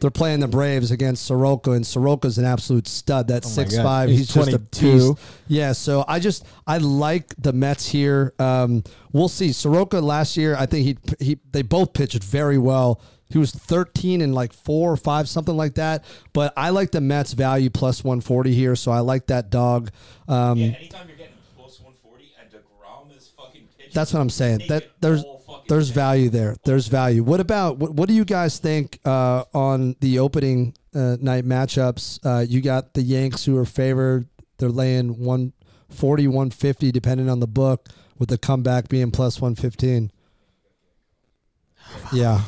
[0.00, 3.26] They're playing the Braves against Soroka, and Soroka's an absolute stud.
[3.26, 3.82] That's Oh six God.
[3.82, 4.08] five.
[4.10, 5.14] He's He's, just a 22.
[5.14, 5.26] beast.
[5.48, 8.32] Yeah, so I just I like the Mets here.
[8.38, 9.50] Um, we'll see.
[9.52, 10.84] Soroka last year, I think
[11.18, 13.00] he he they both pitched very well.
[13.28, 16.04] He was 13 and like four or five, something like that.
[16.32, 19.90] But I like the Mets value plus 140 here, so I like that dog.
[20.28, 23.92] Um, Yeah, anytime you're getting plus 140 and DeGrom is fucking pitching.
[23.94, 24.62] that's what I'm saying.
[24.68, 25.24] That there's
[25.68, 25.94] there's day.
[25.94, 26.54] value there.
[26.64, 27.24] There's value.
[27.24, 32.20] What about what, what do you guys think uh, on the opening uh, night matchups?
[32.24, 34.28] Uh, you got the Yanks who are favored.
[34.58, 40.12] They're laying 140, 150 depending on the book, with the comeback being plus 115.
[42.12, 42.40] Yeah.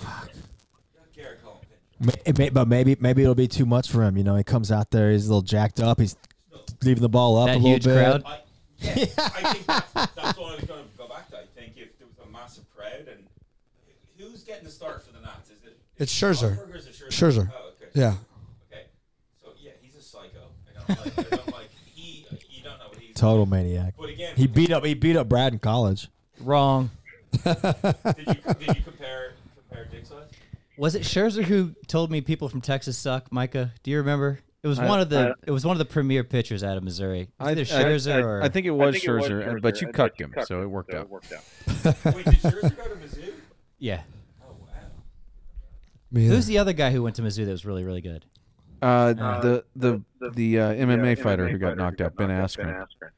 [1.16, 1.70] Gerrit Cole pitch.
[1.70, 4.16] Ma- it may- But maybe maybe it'll be too much for him.
[4.16, 6.00] You know, he comes out there, he's a little jacked up.
[6.00, 6.16] He's
[6.82, 7.94] leaving the ball up That a little huge bit.
[7.94, 8.22] crowd.
[8.26, 8.40] I,
[8.80, 11.36] yeah, I think that's, that's what I was going to go back to.
[11.38, 13.26] I think if there was a massive crowd and
[14.16, 15.50] who's getting the start for the Nats?
[15.50, 15.76] Is it?
[15.96, 16.74] It's Scherzer.
[16.76, 17.08] Is it Scherzer?
[17.10, 17.52] Scherzer.
[17.52, 17.90] Oh, okay.
[17.94, 18.14] Yeah.
[18.70, 18.82] Okay.
[19.42, 20.28] So yeah, he's a psycho.
[20.68, 21.32] I don't like.
[21.32, 21.70] I don't like.
[21.94, 22.24] He.
[22.50, 23.16] You don't know what he's.
[23.16, 23.94] Total maniac.
[23.98, 26.08] But again, He beat up he beat up Brad in college.
[26.40, 26.90] Wrong.
[27.32, 29.27] Did you did you compare compare dick size?
[30.78, 33.72] Was it Scherzer who told me people from Texas suck, Micah?
[33.82, 34.38] Do you remember?
[34.62, 36.76] It was I- one of the I- it was one of the premier pitchers out
[36.76, 37.22] of Missouri.
[37.22, 39.62] It I- Either I- Scherzer or I think it was think it was Scherzer, Scherzer,
[39.62, 41.08] but you and- cucked him, so it worked out.
[41.08, 41.42] worked out.
[42.14, 43.32] Wait, did Scherzer go to Mizzou?
[43.78, 44.02] yeah.
[44.42, 44.66] Oh wow.
[46.10, 46.26] Me.
[46.26, 48.24] Who's the other guy who went to Mizzou that was really really good?
[48.80, 52.28] Uh, the the the- the uh, MMA Yeah, fighter MMA who got knocked out, Ben
[52.30, 52.66] Askren.
[52.74, 53.10] Askren.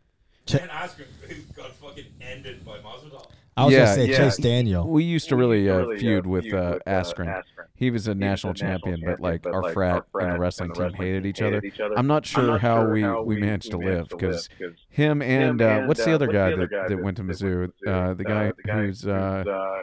[0.59, 3.10] Ben Askren, who got fucking ended by Masvidal.
[3.57, 4.17] I was Yeah, gonna say yeah.
[4.17, 4.89] Chase Daniel.
[4.89, 7.27] We used to really, uh, Really, uh, feud with feud uh, with, uh, Askren.
[7.27, 7.67] Askren.
[7.75, 9.95] He was a He was national a national champion, but like but, our like, frat
[9.97, 11.55] our frat and the and wrestling the team hated team each other.
[11.57, 11.99] hated each other.
[11.99, 13.95] I'm not I'm sure not how sure we how we we- managed to we live
[13.95, 16.35] managed to live, because 'cause him and him uh, and, what's the uh, other what's
[16.37, 17.65] guy the other that, guy that that- went to that went Mizzou?
[17.65, 18.17] Uh, Mizzou?
[18.17, 19.83] the Uh, guy the guy who's uh, who's, uh,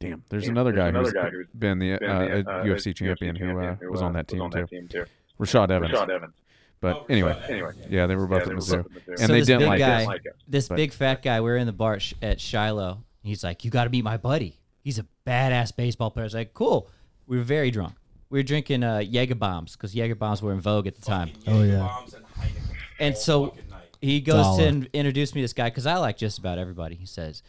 [0.00, 0.22] damn.
[0.28, 2.64] There's damn, another guy there's who's another guy who's been the, been uh, the, uh,
[2.64, 4.66] UFC champion who uh, was on that team too.
[4.66, 5.04] team too.
[5.40, 5.92] Rashad Evans.
[5.94, 6.34] Rashad Evans.
[6.80, 8.92] But Oh, anyway, Rashad Anyway, yeah, they were both Yeah, at they were Mizzou, both
[8.92, 9.08] Mizzou.
[9.08, 10.06] and So they didn't like guy- it.
[10.06, 10.36] like it.
[10.48, 13.04] This But- big fat guy, we're in the bar at, Sh- at Shiloh.
[13.22, 14.56] He's like, "You got to meet my buddy.
[14.82, 16.88] He's a badass baseball player." I was like, "Cool."
[17.26, 17.94] We were very drunk.
[18.30, 21.28] We were drinking uh, Jaeger bombs because Jaeger bombs were in vogue at the time.
[21.28, 21.78] Fucking Oh, yeah.
[21.80, 22.24] bombs and
[22.98, 23.54] And so
[24.00, 24.62] he goes Dollar.
[24.62, 26.94] to in- introduce me to this guy because I like just about everybody.
[26.94, 27.42] He says,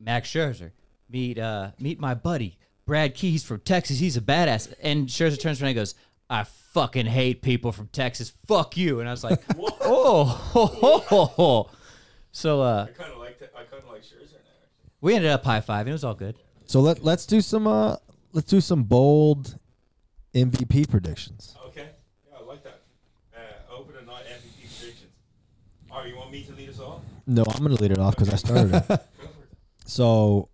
[0.00, 0.70] "Max Scherzer,
[1.10, 2.56] meet uh, meet my buddy
[2.86, 3.98] Brad Keys from Texas.
[3.98, 5.94] He's a badass." And Scherzer turns around and goes,
[6.30, 8.32] "I fucking hate people from Texas.
[8.46, 11.70] Fuck you." And I was like, "Oh, ho, ho, ho, ho."
[12.32, 14.68] so uh, I kind of like I kind of like Scherzer now.
[15.00, 15.88] we ended up high fiving.
[15.88, 16.36] It was all good.
[16.66, 17.96] So let let's do some uh
[18.32, 19.58] let's do some bold
[20.34, 21.56] MVP predictions.
[21.68, 21.88] Okay,
[22.30, 22.82] yeah, I like that.
[23.34, 25.12] Uh, open and night MVP predictions.
[25.90, 27.00] All right, you want me to lead us off?
[27.26, 28.88] No, I'm gonna lead it off because I started it.
[28.88, 29.06] Go for it.
[29.86, 30.50] So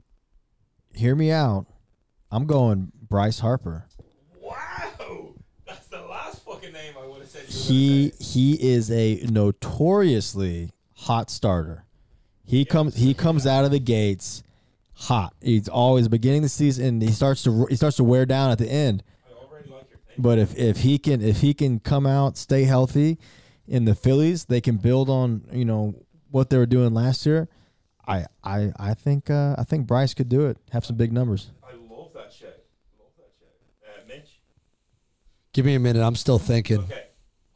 [0.95, 1.67] hear me out.
[2.31, 3.87] I'm going Bryce Harper.
[4.41, 5.35] Wow,
[5.67, 7.24] that's the last fucking name I would have said.
[7.24, 11.85] You were He he is a notoriously hot starter.
[12.45, 14.43] He comes he comes out of the gates
[14.95, 15.35] hot.
[15.41, 18.59] He's always beginning the season and he starts to he starts to wear down at
[18.59, 19.03] the end.
[19.27, 19.99] I already like your.
[20.19, 23.19] But if, if he can if he can come out, stay healthy
[23.67, 25.95] in the Phillies, they can build on, you know,
[26.31, 27.49] what they were doing last year.
[28.07, 30.59] I I I think uh, I think Bryce could do it.
[30.73, 31.51] Have some big numbers.
[31.63, 32.67] I love that shit.
[32.99, 33.49] Love that shit.
[33.83, 34.41] Uh, Mitch.
[35.53, 36.03] Give me a minute.
[36.03, 36.81] I'm still thinking.
[36.81, 37.07] Okay,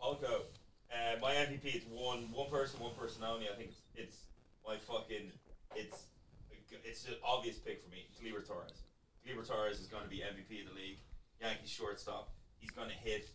[0.03, 0.43] I'll go.
[0.91, 3.47] Uh, my MVP is one one person, one person only.
[3.49, 4.17] I think it's, it's
[4.67, 5.33] my fucking
[5.77, 6.05] it's
[6.85, 8.07] it's an obvious pick for me.
[8.21, 8.83] Gleyber Torres.
[9.27, 10.99] Gleyber Torres is going to be MVP of the league.
[11.41, 12.31] Yankees shortstop.
[12.59, 13.29] He's going to hit.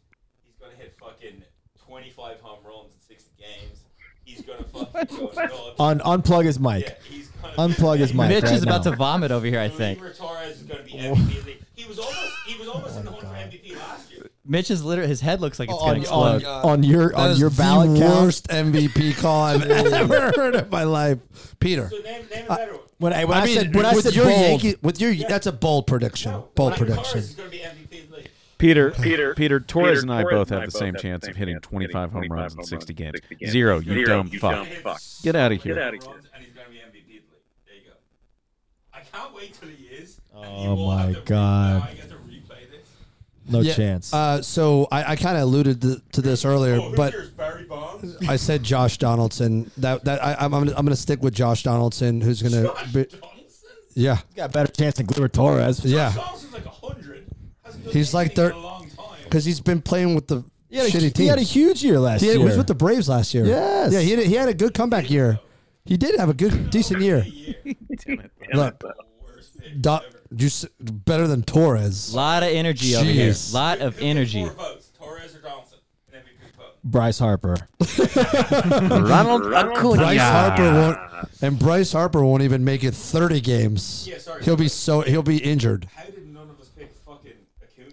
[0.43, 1.43] He's going to hit fucking
[1.88, 3.84] twenty five home runs in sixty games.
[4.24, 5.80] He's going to fucking go nuts.
[5.80, 6.86] Un- unplug his mic.
[6.86, 8.30] Yeah, he's gonna Unplug his mic.
[8.30, 8.91] Mitch right is about now.
[8.91, 9.59] to vomit over here.
[9.59, 11.64] I think Gleyber Torres is going to be MVP of the league.
[11.76, 14.12] He was almost he was almost oh in the hunt for MVP last year.
[14.46, 16.44] Mitch is literally his head looks like it's oh, gonna explode.
[16.44, 18.22] on, uh, on your That on is your the ballot count.
[18.24, 21.20] worst MVP call I've ever heard in my life.
[21.60, 21.89] Peter.
[21.89, 22.80] So name name a better one.
[23.00, 25.00] When I, when I, I mean, said when I with said your bold, Yankee, with
[25.02, 26.41] your that's a bold prediction.
[26.56, 27.22] Bold prediction.
[27.38, 28.30] going to be MVP of the league.
[28.58, 31.02] Peter, Peter- Peter, Torres Peter and I Torres both have I the both same have
[31.02, 33.12] chance of hitting chance of 25 home runs in 60 games.
[33.20, 33.52] 60 games.
[33.52, 34.52] Zero, you Zero, dumb you fuck.
[34.54, 35.02] dumb fuck.
[35.22, 35.80] Get out of Get here.
[35.82, 36.14] out of here.
[36.34, 37.44] And he's going to be MVP of the league.
[37.66, 37.98] There you go.
[38.94, 40.22] I can't wait till he is.
[40.34, 41.74] and Oh you my have to re- God.
[41.82, 42.12] now I get to replay this.
[43.50, 44.14] No Yeah, chance.
[44.14, 47.14] Uh, so I, I kind of alluded to, to this earlier, Oh, but?
[47.38, 48.18] Barry Bonds?
[48.28, 49.70] I said Josh Donaldson.
[49.78, 52.64] That that I, I'm I'm gonna, I'm gonna stick with Josh Donaldson, who's gonna.
[52.64, 53.70] Josh Be, Donaldson?
[53.96, 55.84] yeah, He's got a better chance than Gleyber Torres.
[55.84, 57.26] yeah, Josh Donaldson's like 100.
[57.64, 59.06] Hasn't done He's like anything in thir- a long time.
[59.26, 61.18] because he's been playing with the He had, a, shitty teams.
[61.18, 62.34] he had a huge year last year.
[62.34, 62.48] He year.
[62.48, 63.46] was with the Braves last year.
[63.46, 63.91] Yes.
[63.94, 65.39] Yeah, he had, a- he had a good comeback year.
[65.86, 67.26] He did have a good, decent year.
[68.54, 68.82] Look,
[69.22, 70.04] Worst pick Do, ever.
[70.36, 72.14] Just better than Torres.
[72.14, 73.32] lot of energy over here.
[73.32, 73.54] Jeez.
[73.54, 74.42] Lot of energy.
[74.42, 75.80] More votes, Torres or Donaldson?
[76.14, 76.76] An MVP vote.
[76.84, 77.56] Bryce Harper.
[79.08, 79.98] Ronald Acuna.
[80.02, 80.98] Bryce Harper won't,
[81.42, 84.08] and Bryce Harper won't even make it 30 games.
[84.10, 84.44] Yeah, sorry.
[84.44, 85.88] He'll be so he'll be injured.
[85.96, 87.92] How did none of us pick fucking Acuna?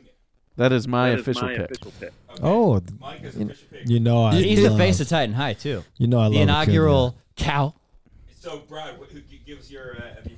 [0.57, 1.71] That is my That is official my pick.
[1.71, 2.13] official pick.
[2.31, 2.41] Okay.
[2.43, 3.89] Oh, Mike is you, official pick.
[3.89, 4.35] you know I.
[4.37, 5.85] He's the love- face of Titan High too.
[5.97, 7.75] You know I love The inaugural cow.
[8.39, 10.30] So, Brad, wh- who gi- give us your uh, MVP pick?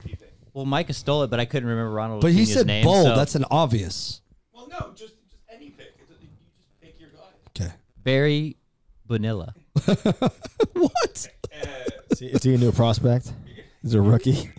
[0.55, 2.21] Well, Micah stole it, but I couldn't remember Ronald.
[2.23, 3.07] But he Acuna's said name, bold.
[3.07, 4.21] so That's an obvious.
[4.53, 5.87] Well, no, just just any pick.
[5.87, 7.65] It- You just pick your guy.
[7.65, 7.73] Okay.
[8.03, 8.57] Barry
[9.07, 9.55] Bonilla.
[10.75, 11.29] What?
[11.55, 11.67] Uh,
[12.11, 13.33] Is he, is he a new prospect?
[13.83, 14.51] He's a rookie.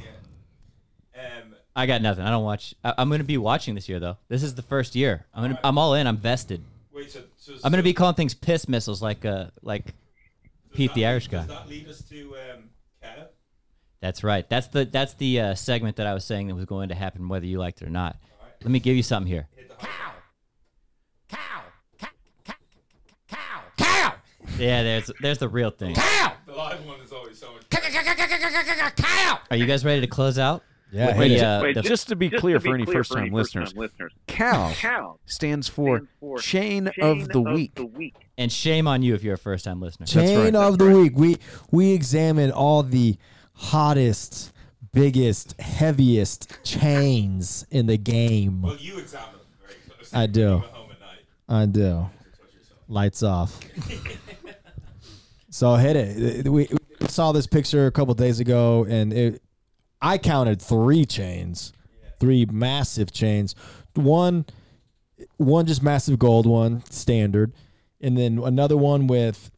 [1.16, 2.24] um, I got nothing.
[2.24, 2.74] I don't watch.
[2.84, 4.18] I, I'm going to be watching this year though.
[4.30, 5.26] This is the first year.
[5.34, 5.60] I'm gonna.
[5.64, 6.08] I'm all in.
[6.08, 6.64] I'm vested.
[6.94, 9.94] wait, so, so I'm going to be calling things piss missiles like uh like does
[10.74, 11.40] Pete the lead- Irish guy.
[11.40, 12.64] Does that lead us to um, Cow?
[14.04, 14.48] That's right.
[14.50, 17.30] That's the that's the uh, segment that I was saying that was going to happen
[17.30, 18.18] whether you liked it or not.
[18.62, 19.48] Let me give you something here.
[19.56, 20.12] Hit the high.
[24.60, 25.96] Yeah, there's there's the real thing.
[25.96, 26.34] Cow.
[26.46, 27.70] The live one is always so much.
[27.70, 27.88] better.
[29.50, 30.64] Are you guys ready to close out?
[30.92, 32.76] Yeah, With hit the, uh, Wait, the- Just to be Just clear to be for
[32.76, 37.74] any first-time listeners, listeners, Cal Cal stands for stands for Chain Chain of the Week.
[37.76, 38.16] The week.
[38.38, 40.06] and shame on you if you're a first time listener.
[40.08, 40.56] Chain right.
[40.56, 41.14] of the week.
[41.16, 41.38] We
[41.72, 43.18] we examine all the
[43.54, 44.54] hottest,
[44.94, 48.62] biggest, heaviest chains in the game.
[48.62, 50.20] Well, you examine them very closely.
[50.20, 50.58] I do.
[50.60, 51.20] Home at night.
[51.50, 52.10] I do.
[52.88, 53.60] Lights off.
[55.50, 56.48] so hit it.
[56.48, 56.68] We,
[57.00, 59.42] we saw this picture a couple days ago, and it,
[60.02, 61.74] I counted three chains,
[62.20, 63.56] three massive chains.
[63.96, 64.46] One,
[65.38, 67.54] one just massive gold one, standard,
[68.02, 69.50] and then another one with,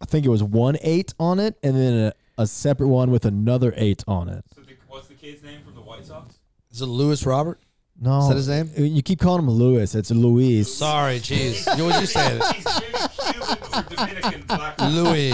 [0.00, 3.24] I think it was one eight on it, and then a, a separate one with
[3.24, 4.44] another eight on it.
[4.54, 6.36] So, the, what's the kid's name from the White Sox?
[6.70, 7.60] Is it Lewis Robert?
[7.98, 8.70] No, Is that his name?
[8.76, 9.94] You keep calling him Lewis.
[9.94, 10.74] It's Luis.
[10.74, 11.78] Sorry, jeez.
[11.78, 13.10] You was you saying it?
[13.46, 14.80] He's Cuban or Dominican black.
[14.80, 15.30] Louis.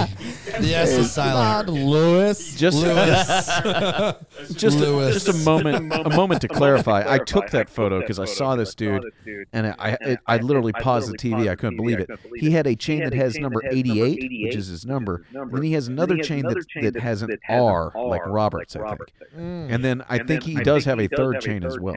[0.60, 1.68] The S is silent.
[1.68, 2.54] Lewis.
[2.54, 5.12] Just just a, Lewis.
[5.24, 7.04] just a moment a moment to clarify.
[7.06, 9.04] I took that photo because I saw this dude,
[9.52, 11.48] and I I, it, I literally paused the TV.
[11.48, 12.10] I couldn't believe it.
[12.36, 15.24] He had a chain that has number 88, which is his number.
[15.32, 19.12] Then he has another chain that that has an R, like Roberts, I think.
[19.36, 19.72] Mm.
[19.72, 21.96] And then I think he does have a third chain as well.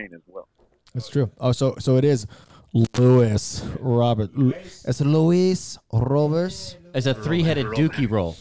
[0.93, 1.29] That's true.
[1.39, 2.25] Oh, so so it is
[2.97, 4.35] Lewis Robert.
[4.37, 4.53] Lu-
[4.85, 8.35] It's Luis Roberts, It's a three headed dookie roll.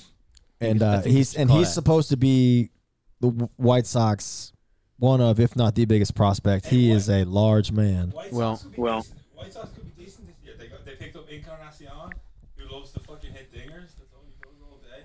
[0.61, 1.73] and uh, he's and he's that.
[1.73, 2.71] supposed to be
[3.21, 4.53] the W- White Sox
[4.99, 6.67] one of, if not the biggest prospect.
[6.67, 8.11] He is a large man.
[8.11, 9.19] White Well- could be well- decent.
[9.35, 10.55] White Sox could be decent this year.
[10.59, 11.89] They got, they picked up Encarnacion,
[12.57, 13.91] who loves to fucking hit dingers.
[13.99, 15.05] That's all he does all day.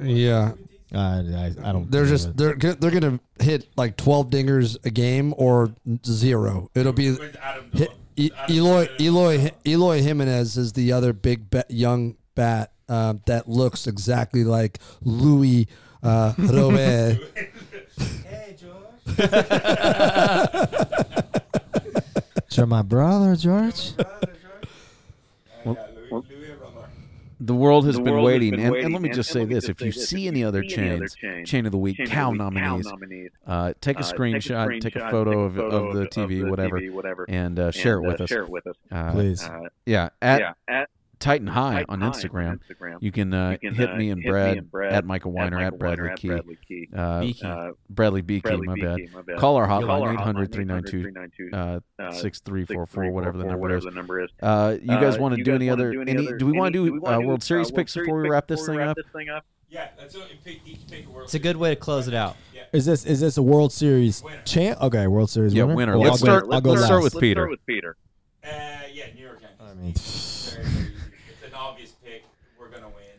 [0.00, 0.20] You know?
[0.20, 0.50] Yeah.
[0.52, 1.34] Could be decent.
[1.58, 1.90] I, I, I don't.
[1.90, 2.36] They're just it.
[2.36, 5.70] they're go- they're gonna hit like twelve dingers a game or
[6.06, 6.70] zero.
[6.74, 7.96] It'll be With Adam Hi- Dillon.
[8.16, 9.00] E- Adam Eloy Dillon.
[9.00, 14.78] Eloy Eloy Jimenez is the other big bat, young bat um, that looks exactly like
[15.02, 15.66] Louis
[16.02, 17.18] uh, Robert.
[18.26, 19.28] Hey, George.
[22.52, 23.92] You're my brother, George.
[23.96, 24.26] Well, yeah,
[25.64, 25.91] Louis, Louis Robert.
[27.44, 29.16] The world has The been world has waiting, been and, and waiting, let me and-
[29.16, 30.46] just and say let me this: just if say you this, see if any you
[30.46, 32.38] other see any other chains, chains, chain of the week, Chain of the cow week,
[32.38, 33.30] cow nominees, nominees.
[33.46, 36.92] uh, take a Uh, screenshot, take a photo take of, of the TV, whatever, TV,
[36.92, 38.28] whatever, and uh, share and, it with uh, us.
[38.30, 38.76] Share it with us.
[38.92, 39.42] Uh, Please.
[39.42, 40.90] Uh, Yeah, at yeah, at
[41.22, 42.60] Titan High Titan on High Instagram.
[42.60, 42.96] Instagram.
[43.00, 45.32] You can, uh, You can, hit uh, me and hit Brad, and Brad at Michael
[45.32, 46.28] Weiner Michael at Bradley Weiner, Key.
[46.28, 46.88] Bradley Key.
[46.94, 47.46] Uh, Beaky.
[47.46, 48.98] Uh, Bradley Beaky, Bradley my bad.
[49.14, 49.36] My bad.
[49.38, 53.84] Call our hotline our 800 hotline, 392 392, uh, uh, 6344, whatever the number is.
[53.84, 54.30] the number is.
[54.42, 55.92] Uh, you guys want to you do guys any other?
[55.92, 56.38] do any any?
[56.38, 58.28] Do we want to do wanna uh, do, World Series uh, picks World before we
[58.28, 58.96] wrap this thing up?
[58.96, 59.44] this thing up?
[59.68, 60.22] Yeah, that's it.
[60.44, 62.36] Pick, pick a It's a good way to close it out.
[62.54, 62.64] Yeah.
[62.72, 64.42] Is this is this a World Series Winner.
[64.44, 64.82] champ?
[64.82, 65.76] Okay, World Series Yeah, winner.
[65.76, 65.98] winner.
[65.98, 67.40] Well, Let's I'll go- start- I'll go let's start with Let's Peter.
[67.40, 67.96] start with Peter.
[68.44, 68.48] Uh,
[68.92, 69.58] yeah, New York Yankees.
[69.60, 70.92] I mean, very, very easy.
[71.30, 72.24] It's an obvious pick.
[72.58, 72.96] We're gonna win.
[72.96, 73.11] And it'll-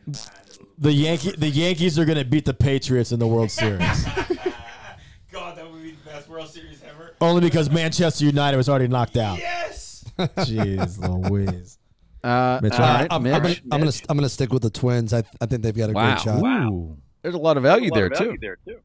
[0.78, 3.80] the Yankee the Yankees are going to beat the Patriots in the World Series.
[5.32, 7.16] God, that would be the best World Series ever.
[7.22, 9.40] Only because Manchester United was already knocked out.
[9.40, 10.06] Yes.
[10.18, 11.00] Jeez
[11.30, 11.80] Louise.
[12.24, 13.34] Uh, Mitch, all right, I'm, Mitch.
[13.34, 15.14] I'm gonna, I'm gonna I'm gonna stick with the Twins.
[15.14, 16.14] I I think they've got a wow.
[16.14, 16.72] great shot.
[16.72, 16.98] Ooh.
[17.22, 18.38] There's a lot of value there too.
[18.40, 18.80] there too.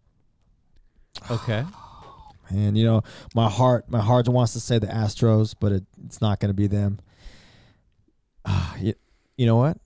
[1.31, 1.65] Okay.
[2.51, 3.03] And you know,
[3.35, 6.55] my heart, my heart wants to say the Astros, but it, it's not going to
[6.55, 6.99] be them.
[8.47, 8.95] Ah, you,
[9.37, 9.77] you know what?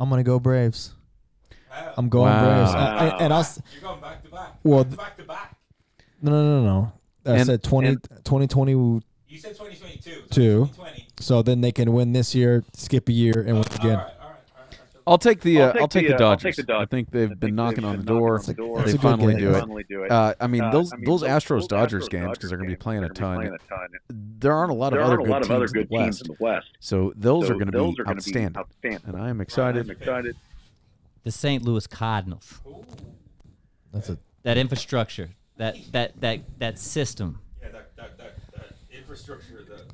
[0.00, 0.94] I'm going to go Braves.
[1.96, 2.44] I'm going Wow.
[2.64, 3.40] Braves, I- I- and I'll.
[3.40, 4.58] s- You're going back to back.
[4.62, 5.56] Well, back, back to back.
[6.20, 6.92] no, no, no, no.
[7.32, 8.72] I And- said 20, 2020.
[8.72, 10.10] You said 2022.
[10.30, 10.66] Two.
[10.66, 11.08] 2020.
[11.20, 13.90] So then they can win this year, skip a year, and win again.
[13.92, 14.36] all right, all right.
[14.58, 14.91] all right.
[15.06, 16.56] I'll take the I'll uh, take I'll take the, the uh, I'll take Dodgers.
[16.56, 16.82] the Dodgers.
[16.82, 18.38] I think they've I been think knocking they've on the been door.
[18.38, 18.82] on the door.
[18.82, 19.60] It's They finally do it.
[19.60, 20.10] Finally do it.
[20.10, 22.48] Uh, I mean, Uh, those I mean, those those- Astros those Dodgers Astros games because
[22.50, 23.58] they're going to be playing a they're gonna be ton.
[23.68, 24.28] playing a ton.
[24.38, 26.26] There aren't a lot of other good lot other teams in the teams West, in
[26.28, 26.66] the West.
[26.80, 28.56] so those So are going to be outstanding.
[28.56, 29.00] outstanding.
[29.06, 29.88] And I am excited.
[29.90, 30.36] excited.
[31.24, 31.62] The St.
[31.64, 32.60] Louis Cardinals.
[33.92, 35.30] That's a That infrastructure.
[35.58, 37.38] That that that that system.
[37.62, 39.84] Yeah, that, that, that, that infrastructure, the, all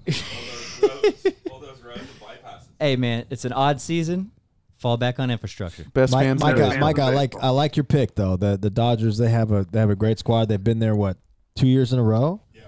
[0.53, 2.69] those roads, all those roads and bypasses.
[2.81, 4.31] Hey man, it's an odd season.
[4.79, 5.85] Fall back on infrastructure.
[5.93, 8.37] Best my, fans my there guy, my guy, I like I like your pick though.
[8.37, 10.49] The the Dodgers they have a they have a great squad.
[10.49, 11.17] They've been there what
[11.57, 12.63] two years in a row, Yeah.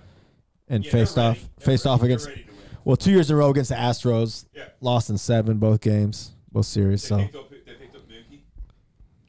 [0.68, 1.38] and Yeah, faced off.
[1.58, 1.94] They're faced ready.
[1.94, 2.56] off against ready to win.
[2.84, 4.44] well two years in a row against the Astros.
[4.52, 4.64] Yeah.
[4.80, 7.02] Lost in seven both games, both series.
[7.02, 8.40] They So picked up, they picked up Mookie.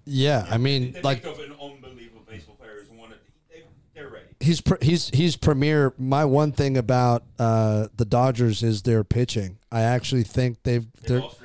[0.06, 3.20] Yeah, I mean, They like picked up an unbelievable baseball player who's one of
[3.52, 3.64] they,
[3.94, 4.26] they're ready.
[4.40, 5.94] he's pr- he's he's premier.
[6.00, 9.60] My one thing about uh, the Dodgers is their pitching.
[9.72, 11.41] I actually think they've They they're, lost Rich Hill.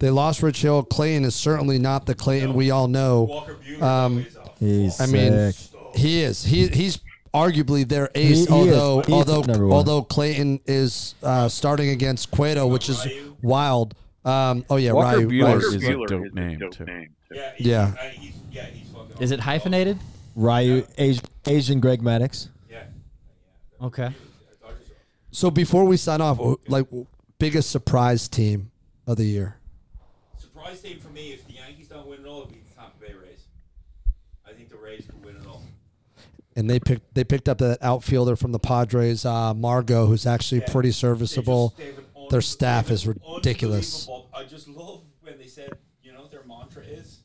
[0.00, 0.82] They lost Rich Hill.
[0.82, 3.22] Clayton is certainly not the Clayton we all know.
[3.22, 4.26] Walker Um,
[4.58, 5.70] he's I mean, sick.
[5.94, 6.98] he is he he's
[7.32, 8.28] arguably their ace.
[8.28, 8.48] He- he is.
[8.50, 9.72] although He is although one.
[9.72, 13.36] although Clayton is uh, starting against Cueto, which is Ryu.
[13.42, 13.94] wild.
[14.24, 15.68] Um, oh yeah, Walker Ryu, Buehler Ryu.
[15.68, 16.84] is a dope is a name, dope too.
[16.84, 17.36] name, too.
[17.36, 17.94] Yeah, he's, Yeah.
[18.00, 19.16] I, he's, yeah, he's fucking.
[19.20, 19.44] Is it awesome.
[19.44, 19.98] hyphenated?
[20.34, 22.48] Ryu Asian, Asian Greg Maddux.
[22.70, 22.84] Yeah.
[23.82, 24.10] Okay.
[25.30, 26.38] So before we sign off,
[26.68, 26.86] like
[27.38, 28.70] biggest surprise team
[29.06, 29.56] of the year.
[30.60, 31.32] Surprise team for me.
[31.32, 33.44] If the Yankees don't win it all, it'll be the Tampa Bay Rays.
[34.46, 35.62] I think the Rays could win it all.
[36.56, 40.60] and they picked they picked up that outfielder from the Padres, uh, Margot, who's actually
[40.62, 40.72] Yeah.
[40.72, 41.68] pretty They serviceable.
[41.70, 44.06] just- they un- Their staff is ridiculous.
[44.34, 45.70] I just love when they said,
[46.02, 47.20] you know, their mantra is,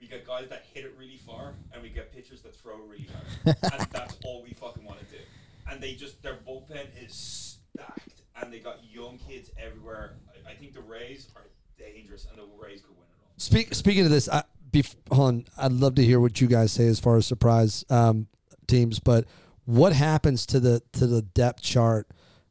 [0.00, 3.08] we get guys that hit it really far, and we get pitchers that throw really
[3.44, 5.22] hard, and that's all we fucking want to do.
[5.70, 10.16] And they just their bullpen is stacked, and they got young kids everywhere.
[10.46, 11.46] I, I think the Rays are
[11.94, 13.32] dangerous, and the Rays could win it all.
[13.36, 16.72] Speak, speaking of this, I, bef- hold on, I'd love to hear what you guys
[16.72, 18.26] say as far as surprise um,
[18.66, 18.98] teams.
[18.98, 19.26] But
[19.64, 22.08] what happens to the to the depth chart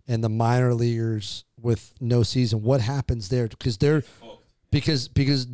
[0.07, 2.63] and the minor leaguers with no season?
[2.63, 3.47] What happens there?
[3.47, 4.03] Because they're
[4.71, 5.47] because because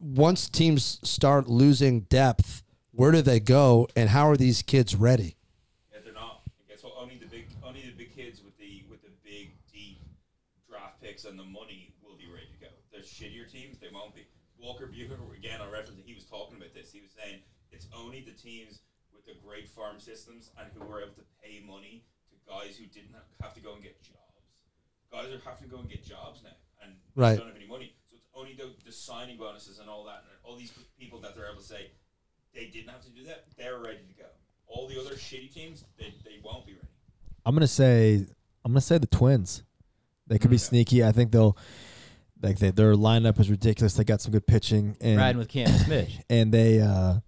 [0.00, 2.62] once teams start losing depth,
[2.92, 5.36] where do they go, and how are these kids ready?
[5.92, 6.40] Yeah, they're not.
[6.58, 6.94] And guess what?
[6.98, 10.00] Only the big, only the big kids with the with the big deep
[10.68, 12.66] draft picks and the money will be ready to go.
[12.92, 14.24] The shittier teams, they won't be.
[14.58, 16.92] Walker Buehler, again, on reference, he was talking about this.
[16.92, 17.40] He was saying
[17.72, 18.80] it's only the teams
[19.12, 22.86] with the great farm systems and who were able to pay money to guys who
[22.86, 24.16] didn't have- to go and get jobs.
[25.10, 27.36] Guys are having to go and get jobs now, and Right.
[27.36, 27.94] don't have any money.
[28.08, 31.34] So it's only the, the signing bonuses and all that, and all these people that
[31.34, 31.90] they're able to say
[32.54, 33.46] they didn't have to do that.
[33.56, 34.26] They're ready to go.
[34.66, 36.86] All the other shitty teams, they, they won't be ready.
[37.44, 38.26] I'm gonna say
[38.64, 39.62] I'm gonna say the Twins.
[40.26, 41.02] They could be sneaky.
[41.02, 41.56] I think they'll
[42.42, 43.94] like they, their lineup is ridiculous.
[43.94, 46.10] They got some good pitching and Riding with Cam Smith.
[46.30, 47.20] and they uh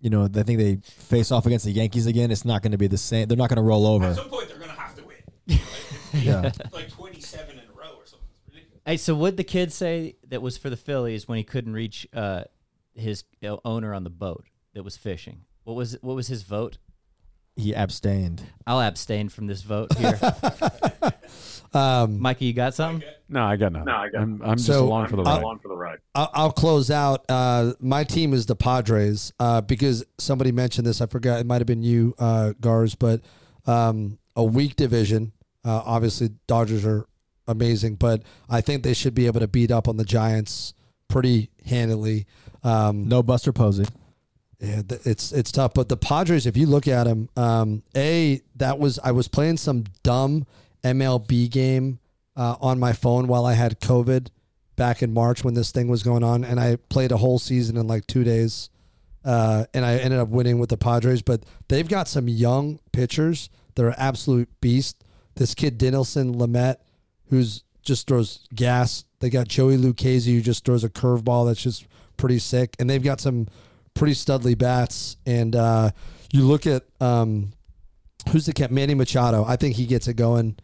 [0.00, 2.30] you know, I think they face off against the Yankees again.
[2.30, 3.26] It's not going to be the same.
[3.28, 4.14] They're not going to roll At over.
[4.14, 5.16] some point, they're going to have to win.
[5.48, 5.60] Right?
[6.12, 6.52] It's Yeah.
[6.72, 8.28] like 27 in a row or something.
[8.30, 8.82] It's ridiculous.
[8.84, 12.06] Hey, so what the kid say that was for the Phillies when he couldn't reach
[12.12, 12.44] uh,
[12.94, 14.44] his uh, owner on the boat
[14.74, 15.40] that was fishing?
[15.64, 16.78] What was what was his vote?
[17.56, 18.42] He abstained.
[18.66, 20.18] I'll abstain from this vote here.
[21.74, 23.06] Um, Mikey, you got something?
[23.28, 23.86] No, I got nothing.
[23.86, 25.42] No, I got- I'm, I'm just So- along for the ride.
[25.42, 25.98] along for the ride.
[26.14, 27.24] I'll, I'll close out.
[27.28, 31.02] Uh, my team is the Padres uh, because somebody mentioned this.
[31.02, 31.40] I forgot.
[31.40, 33.20] It might have been you, uh, Gars, but
[33.66, 35.32] um, a weak division.
[35.64, 37.06] Uh, obviously, Dodgers are
[37.46, 40.72] amazing, but I think they should be able to beat up on the Giants
[41.08, 42.26] pretty handily.
[42.62, 43.84] Um, No Buster Posey.
[44.60, 45.74] Yeah, it's it's tough.
[45.74, 49.58] But the Padres, if you look at them, um, a that was I was playing
[49.58, 50.46] some dumb
[50.82, 51.98] MLB game
[52.36, 54.28] uh, on my phone while I had COVID
[54.76, 57.76] back in March when this thing was going on, and I played a whole season
[57.76, 58.70] in like two days,
[59.24, 61.20] uh, and I ended up winning with the Padres.
[61.20, 65.02] But they've got some young pitchers that are absolute beasts.
[65.34, 66.76] This kid Dinelson Lamet,
[67.28, 69.04] who's just throws gas.
[69.20, 71.86] They got Joey Lucchesi who just throws a curveball that's just
[72.16, 73.48] pretty sick, and they've got some
[73.96, 75.16] pretty studly bats.
[75.26, 75.90] And uh,
[76.32, 77.52] you look at um,
[78.30, 78.70] who's the cat?
[78.70, 79.44] Manny Machado.
[79.44, 80.56] I think he gets it going.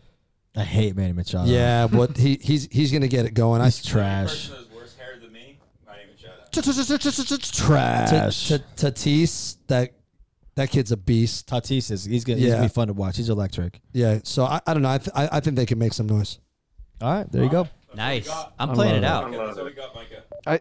[0.56, 1.50] I hate Manny Machado.
[1.50, 3.60] Yeah, but he he's he's gonna get it going.
[3.60, 4.50] I he's trash.
[4.74, 5.58] worse hair than me.
[5.86, 6.34] Manny Machado.
[7.52, 8.48] Trash.
[8.48, 9.92] T- T- Tatis, that
[10.56, 11.48] that kid's a beast.
[11.48, 12.54] Tatis is he's gonna, he's Yeah.
[12.56, 13.16] gonna be fun to watch.
[13.16, 13.80] He's electric.
[13.94, 14.90] Yeah, so I, I don't know.
[14.90, 16.38] I, th- I I think they can make some noise.
[17.00, 17.66] All right, there you go.
[17.94, 18.28] Nice.
[18.58, 19.34] I'm I playing it love out.
[19.34, 20.60] Okay, so we got Micah.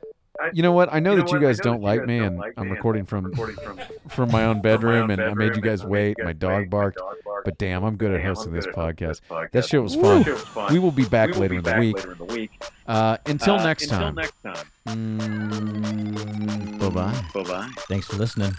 [0.54, 0.92] You know what?
[0.94, 2.70] I know You know that you guys don't you like guys me, don't and I'm
[2.72, 3.80] recording from recording from
[4.10, 6.24] from my own my bedroom, own and I made you guys and I made wait.
[6.26, 6.60] My dog wait.
[6.60, 7.46] My barked, dog barked.
[7.46, 9.08] but damn, I'm good at Damn, I'm hosting this at podcast.
[9.08, 9.52] this podcast.
[9.52, 10.24] That shit was That fun.
[10.24, 10.74] shit was fun.
[10.74, 11.96] We will be back will later be in the back week.
[11.98, 12.52] later in the week.
[12.88, 14.16] Uh, until Uh, next until time.
[14.16, 14.66] next time.
[14.88, 17.22] Mm, bye bye.
[17.34, 17.70] Bye bye.
[17.88, 18.54] Thanks for listening.